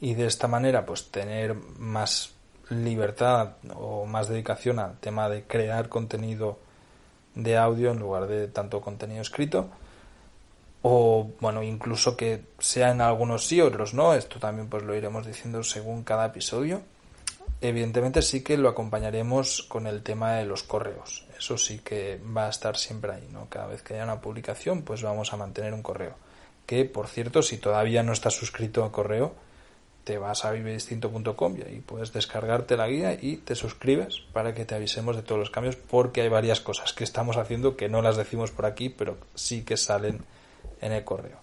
y 0.00 0.14
de 0.14 0.26
esta 0.26 0.48
manera 0.48 0.84
pues 0.84 1.10
tener 1.10 1.54
más 1.54 2.32
libertad 2.70 3.56
o 3.74 4.06
más 4.06 4.28
dedicación 4.28 4.78
al 4.78 4.98
tema 4.98 5.28
de 5.28 5.44
crear 5.44 5.88
contenido 5.88 6.58
de 7.34 7.56
audio 7.56 7.90
en 7.90 7.98
lugar 7.98 8.26
de 8.26 8.48
tanto 8.48 8.80
contenido 8.80 9.22
escrito. 9.22 9.68
O 10.82 11.30
bueno 11.40 11.62
incluso 11.62 12.16
que 12.16 12.42
sean 12.58 13.00
algunos 13.00 13.46
sí 13.46 13.60
otros 13.60 13.94
no. 13.94 14.14
Esto 14.14 14.38
también 14.38 14.68
pues 14.68 14.82
lo 14.82 14.94
iremos 14.94 15.26
diciendo 15.26 15.62
según 15.62 16.04
cada 16.04 16.26
episodio. 16.26 16.82
Evidentemente 17.60 18.20
sí 18.20 18.42
que 18.42 18.58
lo 18.58 18.68
acompañaremos 18.68 19.62
con 19.62 19.86
el 19.86 20.02
tema 20.02 20.34
de 20.34 20.44
los 20.44 20.62
correos. 20.62 21.26
Eso 21.38 21.56
sí 21.56 21.78
que 21.78 22.20
va 22.36 22.46
a 22.46 22.50
estar 22.50 22.76
siempre 22.76 23.12
ahí 23.12 23.28
no 23.32 23.46
cada 23.48 23.66
vez 23.66 23.82
que 23.82 23.94
haya 23.94 24.04
una 24.04 24.20
publicación 24.20 24.82
pues 24.82 25.02
vamos 25.02 25.32
a 25.32 25.36
mantener 25.36 25.72
un 25.72 25.82
correo. 25.82 26.14
Que 26.66 26.84
por 26.84 27.08
cierto 27.08 27.42
si 27.42 27.56
todavía 27.56 28.02
no 28.02 28.12
estás 28.12 28.34
suscrito 28.34 28.84
a 28.84 28.92
correo 28.92 29.34
te 30.04 30.18
vas 30.18 30.44
a 30.44 30.50
vivedistinto.com 30.50 31.56
y 31.56 31.62
ahí 31.62 31.82
puedes 31.84 32.12
descargarte 32.12 32.76
la 32.76 32.86
guía 32.86 33.18
y 33.20 33.38
te 33.38 33.54
suscribes 33.54 34.20
para 34.32 34.54
que 34.54 34.66
te 34.66 34.74
avisemos 34.74 35.16
de 35.16 35.22
todos 35.22 35.38
los 35.38 35.50
cambios 35.50 35.76
porque 35.76 36.20
hay 36.20 36.28
varias 36.28 36.60
cosas 36.60 36.92
que 36.92 37.04
estamos 37.04 37.38
haciendo 37.38 37.76
que 37.76 37.88
no 37.88 38.02
las 38.02 38.16
decimos 38.16 38.50
por 38.50 38.66
aquí 38.66 38.90
pero 38.90 39.16
sí 39.34 39.64
que 39.64 39.76
salen 39.76 40.22
en 40.80 40.92
el 40.92 41.04
correo. 41.04 41.38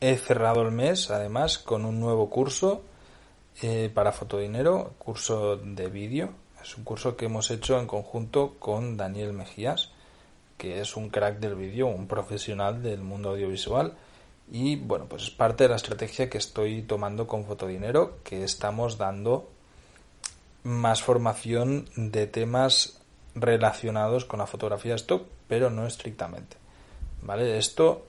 He 0.00 0.16
cerrado 0.16 0.62
el 0.62 0.70
mes 0.70 1.10
además 1.10 1.58
con 1.58 1.84
un 1.84 1.98
nuevo 1.98 2.28
curso 2.28 2.82
eh, 3.62 3.90
para 3.92 4.12
fotodinero, 4.12 4.92
curso 4.98 5.56
de 5.56 5.88
vídeo. 5.88 6.30
Es 6.62 6.76
un 6.76 6.84
curso 6.84 7.16
que 7.16 7.24
hemos 7.24 7.50
hecho 7.50 7.80
en 7.80 7.86
conjunto 7.86 8.56
con 8.58 8.96
Daniel 8.96 9.32
Mejías, 9.32 9.90
que 10.56 10.80
es 10.80 10.96
un 10.96 11.08
crack 11.08 11.38
del 11.38 11.54
vídeo, 11.54 11.86
un 11.86 12.06
profesional 12.06 12.82
del 12.82 13.00
mundo 13.00 13.30
audiovisual 13.30 13.94
y 14.50 14.76
bueno, 14.76 15.06
pues 15.06 15.24
es 15.24 15.30
parte 15.30 15.64
de 15.64 15.70
la 15.70 15.76
estrategia 15.76 16.30
que 16.30 16.38
estoy 16.38 16.82
tomando 16.82 17.26
con 17.26 17.44
Fotodinero, 17.44 18.18
que 18.24 18.44
estamos 18.44 18.96
dando 18.96 19.48
más 20.62 21.02
formación 21.02 21.88
de 21.96 22.26
temas 22.26 23.00
relacionados 23.34 24.24
con 24.24 24.38
la 24.38 24.46
fotografía 24.46 24.94
stock, 24.94 25.26
pero 25.48 25.70
no 25.70 25.86
estrictamente. 25.86 26.56
¿Vale? 27.22 27.58
Esto 27.58 28.06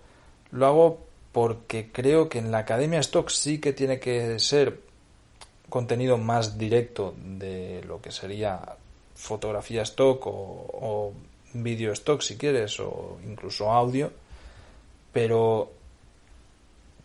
lo 0.51 0.65
hago 0.65 0.99
porque 1.31 1.91
creo 1.91 2.29
que 2.29 2.39
en 2.39 2.51
la 2.51 2.59
Academia 2.59 2.99
Stock 2.99 3.29
sí 3.29 3.59
que 3.59 3.73
tiene 3.73 3.99
que 3.99 4.39
ser 4.39 4.81
contenido 5.69 6.17
más 6.17 6.57
directo 6.57 7.13
de 7.17 7.83
lo 7.87 8.01
que 8.01 8.11
sería 8.11 8.59
fotografía 9.15 9.83
stock 9.83 10.25
o, 10.25 10.31
o 10.31 11.13
vídeo 11.53 11.91
stock 11.93 12.21
si 12.21 12.37
quieres 12.37 12.79
o 12.79 13.19
incluso 13.23 13.71
audio 13.71 14.11
pero 15.11 15.71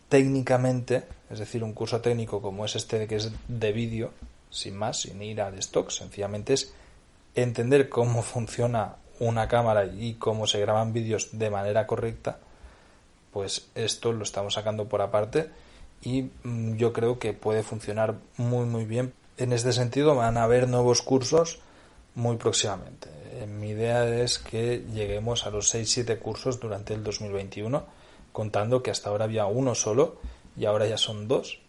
técnicamente, 0.09 1.03
es 1.29 1.39
decir, 1.39 1.63
un 1.63 1.73
curso 1.73 2.01
técnico 2.01 2.41
como 2.41 2.65
es 2.65 2.75
este 2.75 3.07
que 3.07 3.15
es 3.15 3.31
de 3.47 3.71
vídeo, 3.71 4.11
sin 4.49 4.75
más, 4.75 5.01
sin 5.01 5.21
ir 5.21 5.41
al 5.41 5.57
stock, 5.59 5.89
sencillamente 5.89 6.53
es 6.53 6.73
entender 7.35 7.89
cómo 7.89 8.21
funciona 8.23 8.95
una 9.19 9.47
cámara 9.47 9.85
y 9.85 10.15
cómo 10.15 10.47
se 10.47 10.59
graban 10.59 10.93
vídeos 10.93 11.29
de 11.31 11.49
manera 11.49 11.87
correcta, 11.87 12.39
pues 13.31 13.67
esto 13.75 14.11
lo 14.11 14.23
estamos 14.23 14.53
sacando 14.53 14.87
por 14.87 15.01
aparte 15.01 15.49
y 16.01 16.29
mm, 16.43 16.75
yo 16.75 16.93
creo 16.93 17.19
que 17.19 17.33
puede 17.33 17.63
funcionar 17.63 18.15
muy 18.37 18.65
muy 18.65 18.85
bien. 18.85 19.13
En 19.37 19.51
este 19.51 19.73
sentido 19.73 20.15
van 20.15 20.37
a 20.37 20.43
haber 20.43 20.69
nuevos 20.69 21.01
cursos 21.01 21.59
muy 22.13 22.37
próximamente. 22.37 23.09
Eh, 23.33 23.47
mi 23.47 23.69
idea 23.69 24.07
es 24.07 24.39
que 24.39 24.85
lleguemos 24.93 25.45
a 25.45 25.49
los 25.49 25.73
6-7 25.73 26.19
cursos 26.19 26.59
durante 26.59 26.93
el 26.93 27.03
2021 27.03 27.85
contando 28.35 28.83
que 28.83 28.91
hasta 28.91 29.09
ahora 29.09 29.23
había 29.23 29.45
uno 29.45 29.73
solo 29.73 30.17
y 30.57 30.65
ahora 30.65 30.85
ya 30.85 30.97
son 30.97 31.27
dos. 31.27 31.59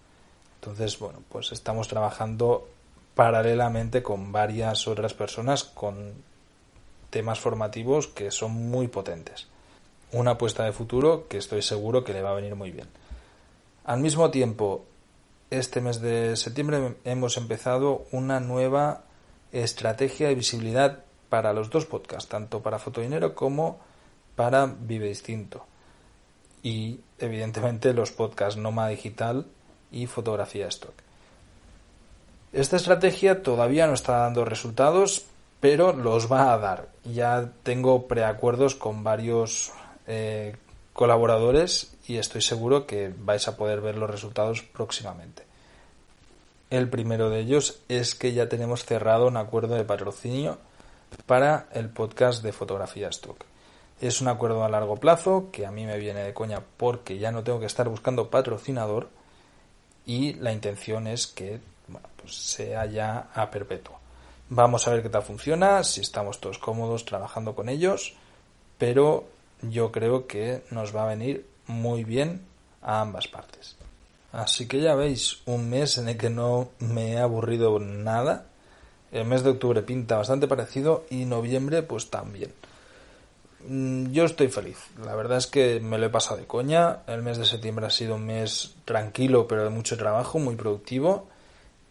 Entonces, 0.57 0.99
bueno, 0.99 1.21
pues 1.31 1.53
estamos 1.53 1.87
trabajando 1.87 2.69
paralelamente 3.15 4.03
con 4.03 4.33
varias 4.33 4.89
otras 4.89 5.15
personas 5.15 5.63
con 5.63 6.13
temas 7.09 7.39
formativos 7.39 8.09
que 8.09 8.33
son 8.33 8.51
muy 8.53 8.89
potentes. 8.89 9.47
Una 10.11 10.33
apuesta 10.33 10.65
de 10.65 10.73
futuro 10.73 11.29
que 11.29 11.39
estoy 11.39 11.63
seguro 11.63 12.03
que 12.03 12.13
le 12.13 12.23
va 12.23 12.33
a 12.33 12.35
venir 12.35 12.57
muy 12.57 12.73
bien. 12.73 12.89
Al 13.85 14.01
mismo 14.01 14.31
tiempo, 14.31 14.85
este 15.51 15.81
mes 15.81 16.01
de 16.01 16.37
septiembre 16.37 16.97
hemos 17.05 17.37
empezado 17.37 18.07
una 18.11 18.41
nueva 18.41 19.03
estrategia 19.53 20.27
de 20.29 20.35
visibilidad 20.35 21.05
para 21.29 21.53
los 21.53 21.71
dos 21.71 21.87
podcasts, 21.87 22.29
tanto 22.29 22.61
para 22.61 22.81
Fotodinero 22.81 23.37
como 23.37 23.79
para 24.35 24.67
Vive 24.67 25.07
Distinto 25.07 25.65
y 26.63 27.01
evidentemente 27.19 27.93
los 27.93 28.13
podcasts 28.13 28.59
Noma 28.59 28.89
Digital 28.89 29.47
y 29.91 30.07
Fotografía 30.07 30.69
Stock. 30.69 30.95
Esta 32.53 32.77
estrategia 32.77 33.43
todavía 33.43 33.87
no 33.87 33.95
está 33.95 34.19
dando 34.19 34.45
resultados, 34.45 35.27
pero 35.61 35.93
los 35.93 36.31
va 36.31 36.53
a 36.53 36.59
dar. 36.59 36.89
Ya 37.05 37.51
tengo 37.63 38.07
preacuerdos 38.07 38.75
con 38.75 39.05
varios 39.05 39.73
eh, 40.07 40.57
colaboradores 40.93 41.95
y 42.07 42.17
estoy 42.17 42.41
seguro 42.41 42.87
que 42.87 43.13
vais 43.17 43.47
a 43.49 43.57
poder 43.57 43.81
ver 43.81 43.97
los 43.97 44.09
resultados 44.09 44.63
próximamente. 44.63 45.45
El 46.71 46.89
primero 46.89 47.31
de 47.31 47.41
ellos 47.41 47.81
es 47.89 48.15
que 48.15 48.33
ya 48.33 48.49
tenemos 48.49 48.85
cerrado 48.85 49.27
un 49.29 49.37
acuerdo 49.37 49.75
de 49.75 49.85
patrocinio 49.85 50.59
para 51.27 51.69
el 51.73 51.91
podcast 51.91 52.43
de 52.43 52.53
fotografía 52.53 53.09
stock. 53.09 53.45
Es 54.01 54.21
un 54.21 54.29
acuerdo 54.29 54.65
a 54.65 54.69
largo 54.69 54.97
plazo 54.97 55.49
que 55.51 55.65
a 55.65 55.71
mí 55.71 55.87
me 55.87 55.99
viene 55.99 56.23
de 56.23 56.35
coña 56.35 56.61
porque 56.77 57.19
ya 57.19 57.33
no 57.33 57.43
tengo 57.43 57.61
que 57.61 57.67
estar 57.67 57.89
buscando 57.89 58.29
patrocinador 58.29 59.09
y 60.05 60.35
la 60.35 60.53
intención 60.53 61.07
es 61.07 61.27
que 61.27 61.61
pues 62.21 62.35
sea 62.35 62.87
ya 62.87 63.31
a 63.35 63.51
perpetuo. 63.51 63.99
Vamos 64.49 64.87
a 64.87 64.93
ver 64.93 65.03
qué 65.03 65.09
tal 65.09 65.23
funciona, 65.23 65.83
si 65.83 66.03
estamos 66.03 66.41
todos 66.41 66.59
cómodos 66.59 67.05
trabajando 67.05 67.55
con 67.55 67.69
ellos, 67.69 68.15
pero 68.79 69.27
yo 69.63 69.91
creo 69.91 70.27
que 70.27 70.63
nos 70.71 70.95
va 70.95 71.05
a 71.05 71.09
venir 71.09 71.47
muy 71.67 72.05
bien 72.05 72.43
a 72.83 73.01
ambas 73.01 73.29
partes. 73.29 73.77
Así 74.33 74.69
que 74.69 74.81
ya 74.81 74.95
veis, 74.95 75.41
un 75.47 75.71
mes 75.71 75.99
en 75.99 76.09
el 76.09 76.19
que 76.19 76.31
no 76.31 76.69
me 76.79 77.13
he 77.13 77.19
aburrido 77.19 77.79
nada. 77.79 78.47
El 79.11 79.25
mes 79.25 79.43
de 79.43 79.51
octubre 79.51 79.83
pinta 79.83 80.19
bastante 80.19 80.47
parecido 80.47 81.07
y 81.11 81.25
noviembre 81.25 81.83
pues 81.83 82.11
también. 82.11 82.53
Mm, 83.69 84.13
yo 84.13 84.25
estoy 84.25 84.49
feliz. 84.49 84.79
La 85.05 85.15
verdad 85.15 85.39
es 85.39 85.47
que 85.47 85.81
me 85.81 85.99
lo 85.99 86.07
he 86.07 86.11
pasado 86.11 86.39
de 86.39 86.47
coña. 86.47 87.01
El 87.07 87.23
mes 87.23 87.39
de 87.39 87.45
septiembre 87.45 87.87
ha 87.87 87.91
sido 87.91 88.15
un 88.15 88.27
mes 88.27 88.77
tranquilo, 88.85 89.47
pero 89.49 89.65
de 89.65 89.71
mucho 89.71 89.97
trabajo, 89.97 90.39
muy 90.39 90.57
productivo. 90.57 91.27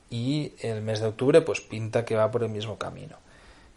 Y 0.10 0.54
el 0.62 0.82
mes 0.82 1.02
de 1.02 1.08
octubre, 1.08 1.42
pues 1.42 1.62
pinta 1.62 2.06
que 2.06 2.16
va 2.16 2.32
por 2.32 2.44
el 2.44 2.50
mismo 2.50 2.78
camino. 2.78 3.18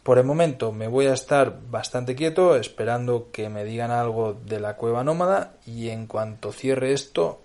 Por 0.03 0.19
el 0.19 0.25
momento 0.25 0.73
me 0.73 0.87
voy 0.89 1.07
a 1.07 1.13
estar 1.13 1.59
bastante 1.71 2.15
quieto, 2.15 2.57
esperando 2.57 3.29
que 3.33 3.49
me 3.49 3.65
digan 3.65 3.91
algo 3.91 4.35
de 4.47 4.61
la 4.61 4.77
cueva 4.77 5.05
nómada. 5.05 5.55
Y 5.67 5.89
en 5.89 6.07
cuanto 6.07 6.53
cierre 6.53 6.93
esto, 6.93 7.41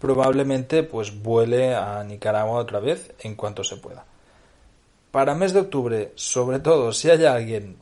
probablemente 0.00 0.82
pues 0.82 1.22
vuele 1.22 1.74
a 1.74 2.02
Nicaragua 2.04 2.58
otra 2.58 2.80
vez 2.80 3.12
en 3.20 3.34
cuanto 3.34 3.64
se 3.64 3.76
pueda. 3.76 4.04
Para 5.10 5.34
mes 5.34 5.52
de 5.52 5.60
octubre, 5.60 6.12
sobre 6.14 6.60
todo 6.60 6.92
si 6.92 7.10
hay 7.10 7.24
alguien 7.24 7.76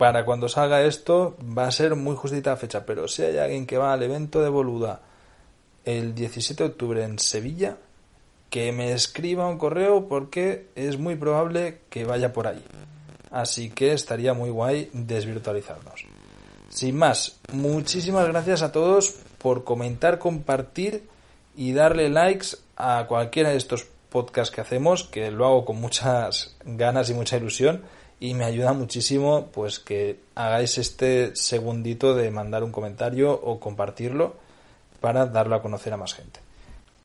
para 0.00 0.24
cuando 0.24 0.48
salga 0.48 0.80
esto 0.80 1.36
va 1.42 1.66
a 1.66 1.70
ser 1.70 1.94
muy 1.94 2.16
justita 2.16 2.52
la 2.52 2.56
fecha, 2.56 2.86
pero 2.86 3.06
si 3.06 3.20
hay 3.20 3.36
alguien 3.36 3.66
que 3.66 3.76
va 3.76 3.92
al 3.92 4.02
evento 4.02 4.40
de 4.40 4.48
Boluda 4.48 5.02
el 5.84 6.14
17 6.14 6.62
de 6.64 6.70
octubre 6.70 7.04
en 7.04 7.18
Sevilla, 7.18 7.76
que 8.48 8.72
me 8.72 8.92
escriba 8.92 9.46
un 9.46 9.58
correo 9.58 10.08
porque 10.08 10.68
es 10.74 10.98
muy 10.98 11.16
probable 11.16 11.80
que 11.90 12.06
vaya 12.06 12.32
por 12.32 12.46
ahí. 12.46 12.64
Así 13.30 13.68
que 13.68 13.92
estaría 13.92 14.32
muy 14.32 14.48
guay 14.48 14.88
desvirtualizarnos. 14.94 16.06
Sin 16.70 16.96
más, 16.96 17.38
muchísimas 17.52 18.26
gracias 18.26 18.62
a 18.62 18.72
todos 18.72 19.16
por 19.36 19.64
comentar, 19.64 20.18
compartir 20.18 21.10
y 21.54 21.74
darle 21.74 22.08
likes 22.08 22.56
a 22.74 23.04
cualquiera 23.06 23.50
de 23.50 23.58
estos 23.58 23.86
podcasts 24.08 24.54
que 24.54 24.62
hacemos, 24.62 25.04
que 25.04 25.30
lo 25.30 25.44
hago 25.44 25.66
con 25.66 25.78
muchas 25.78 26.56
ganas 26.64 27.10
y 27.10 27.12
mucha 27.12 27.36
ilusión 27.36 27.82
y 28.20 28.34
me 28.34 28.44
ayuda 28.44 28.74
muchísimo 28.74 29.48
pues 29.50 29.78
que 29.78 30.20
hagáis 30.34 30.76
este 30.76 31.34
segundito 31.34 32.14
de 32.14 32.30
mandar 32.30 32.62
un 32.62 32.70
comentario 32.70 33.32
o 33.32 33.58
compartirlo 33.58 34.36
para 35.00 35.24
darlo 35.24 35.56
a 35.56 35.62
conocer 35.62 35.94
a 35.94 35.96
más 35.96 36.12
gente. 36.12 36.40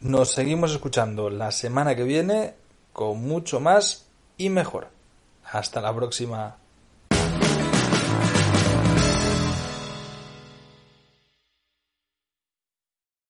Nos 0.01 0.31
seguimos 0.31 0.73
escuchando 0.73 1.29
la 1.29 1.51
semana 1.51 1.95
que 1.95 2.03
viene 2.03 2.53
con 2.91 3.25
mucho 3.25 3.61
más 3.61 4.05
y 4.37 4.49
mejor. 4.49 4.89
Hasta 5.45 5.79
la 5.79 5.95
próxima. 5.95 6.57